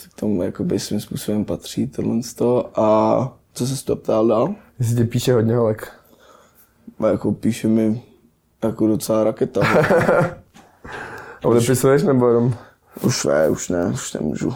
Tak 0.02 0.14
tomu 0.14 0.42
jakoby 0.42 0.78
svým 0.78 1.00
způsobem 1.00 1.44
patří 1.44 1.86
tohle 1.86 2.22
z 2.22 2.34
toho. 2.34 2.80
A 2.80 3.38
co 3.52 3.66
se 3.66 3.84
to 3.84 3.96
ptal 3.96 4.26
dál? 4.26 4.54
Jestli 4.78 4.96
tě 4.96 5.04
píše 5.04 5.32
hodně 5.32 5.56
holek. 5.56 5.92
A 6.98 7.06
jako 7.08 7.32
píše 7.32 7.68
mi 7.68 8.02
jako 8.64 8.86
docela 8.86 9.24
raketa. 9.24 9.60
A 11.44 11.48
odepisuješ 11.48 12.02
nebo 12.02 12.28
jenom? 12.28 12.54
Už 13.02 13.24
ne, 13.24 13.48
už 13.48 13.68
ne, 13.68 13.86
už 13.86 14.12
nemůžu. 14.12 14.54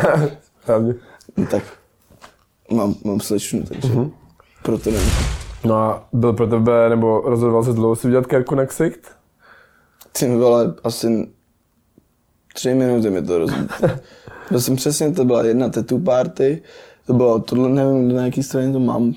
Hlavně. 0.66 0.94
No, 1.36 1.46
tak 1.46 1.62
mám, 2.70 2.94
mám 3.04 3.20
slečnu, 3.20 3.62
takže 3.62 3.88
uh-huh. 3.88 4.10
proto 4.62 4.90
nemůžu. 4.90 5.24
No 5.64 5.74
a 5.74 6.08
byl 6.12 6.32
pro 6.32 6.46
tebe, 6.46 6.88
nebo 6.88 7.20
rozhodoval 7.20 7.64
se 7.64 7.72
dlouho 7.72 7.96
si 7.96 8.06
udělat 8.06 8.26
kerku 8.26 8.54
na 8.54 8.66
ksicht? 8.66 9.16
Ty 10.18 10.36
vole, 10.36 10.74
asi 10.84 11.28
tři 12.54 12.74
minuty 12.74 13.10
mi 13.10 13.22
to 13.22 13.38
rozhodl. 13.38 13.68
Byl 14.50 14.60
jsem 14.60 14.76
přesně, 14.76 15.12
to 15.12 15.24
byla 15.24 15.44
jedna 15.44 15.68
tattoo 15.68 15.98
party, 15.98 16.62
to 17.06 17.12
bylo 17.12 17.38
tohle, 17.38 17.68
nevím, 17.68 18.16
na 18.16 18.24
jaký 18.24 18.42
straně 18.42 18.72
to 18.72 18.78
mám. 18.78 19.14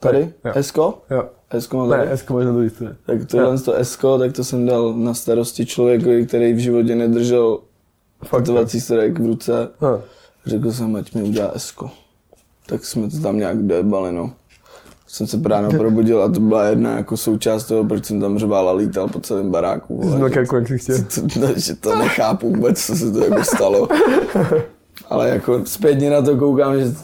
Tady? 0.00 0.32
Esko? 0.54 1.02
Jo. 1.10 1.28
Esko 1.50 1.86
Ne, 1.86 2.12
Esko 2.12 2.34
máš 2.34 2.44
na 2.44 2.52
druhé 2.52 2.70
straně. 2.70 2.94
Tak 3.06 3.24
tohle 3.24 3.58
to 3.58 3.74
Esko, 3.74 4.18
tak 4.18 4.32
to 4.32 4.44
jsem 4.44 4.66
dal 4.66 4.94
na 4.94 5.14
starosti 5.14 5.66
člověku, 5.66 6.26
který 6.26 6.52
v 6.52 6.58
životě 6.58 6.94
nedržel 6.94 7.58
tetovací 8.30 8.80
strojek 8.80 9.18
v 9.18 9.26
ruce. 9.26 9.68
Ha. 9.80 10.00
Řekl 10.46 10.72
jsem, 10.72 10.96
ať 10.96 11.14
mi 11.14 11.22
udělá 11.22 11.50
esko. 11.50 11.90
Tak 12.66 12.84
jsme 12.84 13.10
to 13.10 13.18
tam 13.18 13.38
nějak 13.38 13.58
dojebali, 13.58 14.12
no. 14.12 14.32
Jsem 15.06 15.26
se 15.26 15.40
ráno 15.44 15.70
probudil 15.70 16.22
a 16.22 16.28
to 16.28 16.40
byla 16.40 16.64
jedna 16.64 16.96
jako 16.96 17.16
součást 17.16 17.64
toho, 17.64 17.84
proč 17.84 18.04
jsem 18.04 18.20
tam 18.20 18.38
řval 18.38 18.68
a 18.68 18.72
lítal 18.72 19.08
po 19.08 19.20
celém 19.20 19.50
baráku. 19.50 19.96
Vole, 19.96 20.30
že, 20.30 20.38
jak 20.38 20.80
chtěl. 20.80 20.98
To, 21.14 21.40
to, 21.40 21.60
že 21.60 21.74
to 21.74 21.98
nechápu 21.98 22.54
vůbec, 22.54 22.86
co 22.86 22.96
se 22.96 23.12
to 23.12 23.24
jako 23.24 23.44
stalo. 23.44 23.88
Ale 25.10 25.28
jako 25.28 25.66
zpětně 25.66 26.10
na 26.10 26.22
to 26.22 26.36
koukám, 26.36 26.78
že 26.78 26.94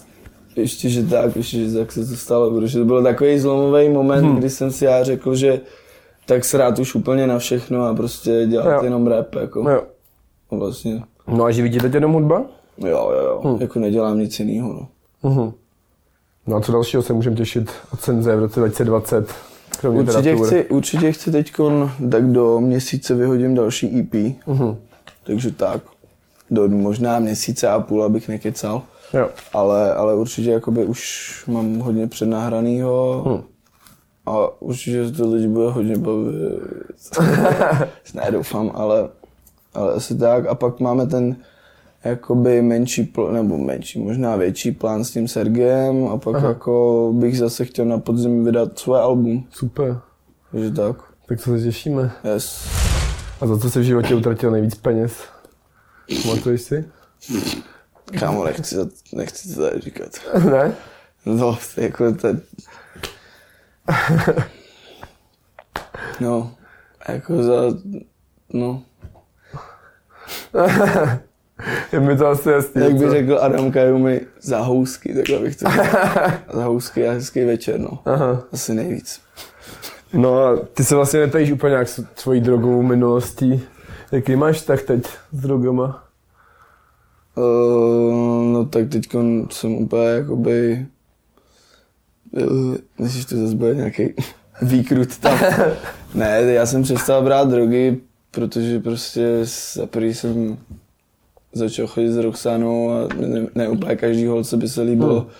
ještě, 0.56 0.88
že 0.88 1.02
tak, 1.02 1.36
ještě, 1.36 1.68
že 1.68 1.78
tak 1.78 1.92
se 1.92 2.06
to 2.06 2.16
stalo, 2.16 2.50
protože 2.50 2.78
to 2.78 2.84
byl 2.84 3.02
takový 3.02 3.38
zlomový 3.38 3.88
moment, 3.88 4.24
hmm. 4.24 4.36
kdy 4.36 4.50
jsem 4.50 4.70
si 4.70 4.84
já 4.84 5.04
řekl, 5.04 5.34
že 5.34 5.60
tak 6.26 6.44
srát 6.44 6.78
už 6.78 6.94
úplně 6.94 7.26
na 7.26 7.38
všechno 7.38 7.86
a 7.86 7.94
prostě 7.94 8.46
dělat 8.46 8.74
jo. 8.74 8.84
jenom 8.84 9.06
rap, 9.06 9.34
jako. 9.34 9.70
Jo. 9.70 9.82
Vlastně. 10.50 11.02
No 11.28 11.44
a 11.44 11.50
živí 11.50 11.70
tě 11.70 11.80
teď 11.80 11.94
jenom 11.94 12.12
hudba? 12.12 12.44
Jo, 12.78 13.10
jo, 13.16 13.24
jo. 13.24 13.40
Hmm. 13.44 13.60
Jako 13.60 13.78
nedělám 13.78 14.18
nic 14.18 14.40
jiného, 14.40 14.72
no. 14.72 14.88
Uh-huh. 15.30 15.52
No 16.46 16.56
a 16.56 16.60
co 16.60 16.72
dalšího 16.72 17.02
se 17.02 17.12
můžeme 17.12 17.36
těšit 17.36 17.70
od 17.92 18.00
Senze 18.00 18.36
v 18.36 18.38
roce 18.38 18.60
2020? 18.60 19.34
Určitě 19.88 20.36
chci, 20.36 20.64
určitě 20.64 21.12
chci 21.12 21.32
teď, 21.32 21.52
tak 22.10 22.32
do 22.32 22.60
měsíce 22.60 23.14
vyhodím 23.14 23.54
další 23.54 24.00
EP. 24.00 24.12
Uh-huh. 24.46 24.76
Takže 25.24 25.50
tak. 25.50 25.82
Do 26.50 26.68
možná 26.68 27.18
měsíce 27.18 27.68
a 27.68 27.80
půl, 27.80 28.04
abych 28.04 28.28
nekecal. 28.28 28.82
Jo. 29.14 29.28
Ale, 29.52 29.94
ale 29.94 30.14
určitě 30.14 30.50
jakoby 30.50 30.84
už 30.84 31.44
mám 31.46 31.78
hodně 31.78 32.06
přednahranýho. 32.06 33.22
Hmm. 33.26 33.42
A 34.26 34.62
určitě 34.62 35.10
to 35.10 35.30
lidi 35.30 35.48
bude 35.48 35.70
hodně 35.70 35.96
bavit. 35.96 36.34
ne, 38.14 38.30
doufám, 38.30 38.70
ale 38.74 39.08
ale 39.74 39.92
asi 39.92 40.18
tak. 40.18 40.46
A 40.46 40.54
pak 40.54 40.80
máme 40.80 41.06
ten 41.06 41.36
jakoby 42.04 42.62
menší, 42.62 43.02
pl- 43.02 43.32
nebo 43.32 43.58
menší, 43.58 43.98
možná 43.98 44.36
větší 44.36 44.72
plán 44.72 45.04
s 45.04 45.10
tím 45.10 45.28
Sergem 45.28 46.08
a 46.08 46.18
pak 46.18 46.34
Aha. 46.34 46.48
jako 46.48 47.12
bych 47.14 47.38
zase 47.38 47.64
chtěl 47.64 47.84
na 47.84 47.98
podzim 47.98 48.44
vydat 48.44 48.78
svoje 48.78 49.02
album. 49.02 49.46
Super. 49.50 50.00
Takže 50.52 50.70
tak. 50.70 50.96
Tak 51.26 51.44
to 51.44 51.58
se 51.58 51.64
těšíme. 51.64 52.12
Yes. 52.34 52.68
A 53.40 53.46
za 53.46 53.58
co 53.58 53.70
jsi 53.70 53.80
v 53.80 53.82
životě 53.82 54.14
utratil 54.14 54.50
nejvíc 54.50 54.74
peněz? 54.74 55.12
Pamatuješ 56.22 56.62
si? 56.62 56.84
Kámo, 58.18 58.44
nechci, 58.44 58.76
nechci 59.12 59.54
to 59.54 59.60
tady 59.62 59.80
říkat. 59.80 60.10
Ne? 60.50 60.74
No, 61.26 61.58
jako 61.76 62.12
to... 62.12 62.28
No, 66.20 66.54
jako 67.08 67.42
za, 67.42 67.52
no, 68.52 68.82
Je 71.92 72.00
mi 72.00 72.16
to 72.16 72.26
asi 72.26 72.48
jasný. 72.48 72.82
jak 72.82 72.92
by 72.92 72.98
co? 73.04 73.10
řekl 73.10 73.38
Adam 73.42 73.72
Kajumi, 73.72 74.20
za 74.40 74.58
housky, 74.60 75.14
takhle 75.14 75.38
bych 75.38 75.56
to. 75.56 75.66
Za 76.52 76.64
housky 76.64 77.08
a 77.08 77.12
hezký 77.12 77.44
večer, 77.44 77.80
no. 77.80 77.98
Aha. 78.04 78.42
Asi 78.52 78.74
nejvíc. 78.74 79.20
No 80.12 80.44
a 80.44 80.56
ty 80.56 80.84
se 80.84 80.94
vlastně 80.94 81.20
netajíš 81.20 81.52
úplně 81.52 81.74
jak 81.74 81.88
s 81.88 82.04
svojí 82.16 82.40
drogovou 82.40 82.82
minulostí. 82.82 83.62
Jaký 84.12 84.36
máš 84.36 84.60
tak 84.60 84.82
teď 84.82 85.06
s 85.32 85.40
drogama? 85.40 86.04
Uh, 87.36 88.52
no 88.52 88.64
tak 88.64 88.88
teď 88.88 89.08
jsem 89.50 89.74
úplně 89.74 90.04
jakoby... 90.04 90.86
Uh, 92.30 92.76
myslíš, 92.98 93.24
to 93.24 93.36
zase 93.36 93.56
bude 93.56 93.74
nějaký 93.74 94.14
výkrut 94.62 95.18
tam? 95.18 95.38
ne, 96.14 96.40
já 96.42 96.66
jsem 96.66 96.82
přestal 96.82 97.22
brát 97.22 97.48
drogy, 97.48 98.00
protože 98.30 98.80
prostě 98.80 99.38
za 99.74 99.86
prvý 99.86 100.14
jsem 100.14 100.58
začal 101.52 101.86
chodit 101.86 102.12
s 102.12 102.16
Roxanou 102.16 102.90
a 102.90 103.08
ne, 103.26 103.46
ne 103.54 103.68
úplně 103.68 103.96
každý 103.96 104.26
holce 104.26 104.56
by 104.56 104.68
se 104.68 104.82
líbilo, 104.82 105.20
Hmm. 105.20 105.30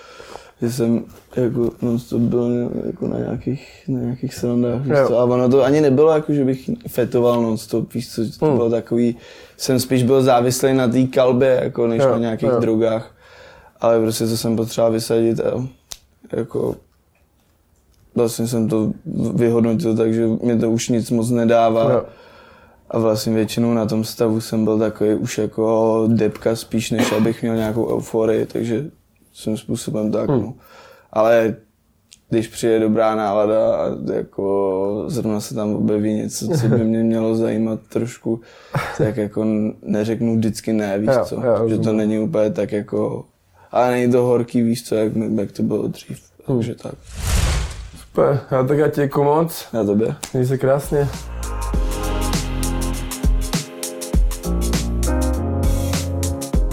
Že 0.65 0.73
jsem 0.73 1.05
jako, 1.37 1.71
no 1.83 1.99
to 2.11 2.19
byl 2.19 2.71
jako 2.87 3.09
na 3.09 3.19
nějakých, 3.19 3.85
na 3.89 4.01
nějakých 4.01 4.35
srandách, 4.35 4.81
víš 4.83 4.99
co, 5.09 5.19
a 5.19 5.25
ono 5.25 5.49
to 5.49 5.65
ani 5.65 5.81
nebylo 5.81 6.13
jako, 6.13 6.33
že 6.33 6.45
bych 6.45 6.71
fetoval 6.89 7.43
non 7.43 7.59
stop, 7.59 7.95
víš 7.95 8.15
co, 8.15 8.23
to 8.39 8.47
Hmm. 8.47 8.57
bylo 8.57 8.71
takový, 8.71 9.17
jsem 9.57 9.81
spíš 9.81 10.03
byl 10.03 10.23
závislý 10.23 10.75
na 10.75 10.89
té 10.89 11.03
kalbě, 11.03 11.61
jako 11.63 11.87
než 11.87 12.03
Jo, 12.03 12.11
na 12.11 12.19
nějakých 12.19 12.49
jo. 12.49 12.61
drogách, 12.61 13.15
ale 13.81 14.01
prostě 14.01 14.27
to 14.27 14.37
jsem 14.37 14.57
potřeboval 14.57 14.93
vysadit 14.93 15.41
a 15.41 15.67
jako 16.33 16.77
vlastně 18.15 18.49
jsem 18.49 18.69
to 18.69 18.93
vyhodnotil, 19.35 19.97
takže 19.97 20.27
mě 20.27 20.57
to 20.57 20.71
už 20.71 20.89
nic 20.89 21.11
moc 21.11 21.31
nedává. 21.31 21.93
Jo. 21.93 22.03
A 22.91 22.99
vlastně 22.99 23.35
většinou 23.35 23.75
na 23.75 23.87
tom 23.87 24.05
stavu 24.05 24.41
jsem 24.41 24.65
byl 24.65 24.79
takový 24.79 25.15
už 25.15 25.39
jako 25.39 26.05
depka 26.13 26.57
spíš, 26.57 26.91
než 26.91 27.13
abych 27.13 27.43
měl 27.43 27.57
nějakou 27.57 27.97
euforii, 27.97 28.47
takže 28.47 28.85
svým 29.35 29.57
způsobem 29.57 30.13
tak. 30.13 30.31
Hmm. 30.31 30.43
No. 30.43 30.55
Ale 31.13 31.57
když 32.31 32.49
přijde 32.49 32.81
dobrá 32.81 33.15
nálada 33.15 33.77
a 33.77 34.13
jako 34.15 35.05
zrovna 35.07 35.41
se 35.41 35.55
tam 35.55 35.75
objeví 35.75 36.15
něco, 36.15 36.49
co 36.49 36.69
by 36.69 36.85
mě 36.85 37.03
mělo 37.03 37.37
zajímat 37.37 37.81
trošku, 37.89 38.41
tak 38.99 39.17
jako 39.17 39.45
neřeknu 39.83 40.37
vždycky 40.37 40.73
ne, 40.73 40.99
víš 40.99 41.11
Jo, 41.13 41.25
co? 41.25 41.35
jo, 41.41 41.69
že 41.69 41.79
to 41.79 41.93
není 41.93 42.19
úplně 42.19 42.51
tak 42.51 42.73
jako, 42.73 43.25
ale 43.71 43.91
není 43.91 44.13
to 44.13 44.23
horký, 44.23 44.63
víš 44.63 44.85
co, 44.85 44.95
jak, 44.95 45.13
jak 45.17 45.53
to 45.53 45.63
bylo 45.63 45.89
dřív. 45.89 46.21
Hmm. 46.47 46.59
Takže 46.59 46.75
tak. 46.75 46.95
Super, 48.01 48.41
já 48.51 48.63
tak 48.65 48.79
já 48.79 48.89
ti 48.89 49.01
děkuju 49.01 49.25
moc. 49.25 49.67
Na 49.73 49.85
tobě. 49.85 50.15
Měj 50.33 50.47
se 50.47 50.59
krásně. 50.59 51.09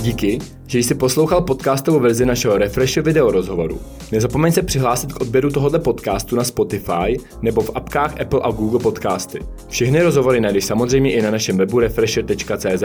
Díky, 0.02 0.40
že 0.72 0.80
jsi 0.80 0.96
poslouchal 0.96 1.42
podcastovou 1.42 2.00
verzi 2.00 2.26
našeho 2.26 2.58
Refresh 2.58 2.98
video 2.98 3.32
rozhovoru. 3.32 3.80
Nezapomeň 4.12 4.52
se 4.52 4.62
přihlásit 4.62 5.14
k 5.14 5.22
odběru 5.22 5.50
tohoto 5.50 5.80
podcastu 5.80 6.36
na 6.36 6.44
Spotify 6.44 7.18
nebo 7.42 7.62
v 7.62 7.72
apkách 7.76 8.22
Apple 8.22 8.40
a 8.44 8.52
Google 8.52 8.80
Podcasty. 8.80 9.40
Všechny 9.70 10.02
rozhovory 10.02 10.42
najdeš 10.42 10.66
samozřejmě 10.66 11.14
i 11.14 11.22
na 11.22 11.32
našem 11.32 11.58
webu 11.58 11.80
refresher.cz. 11.80 12.84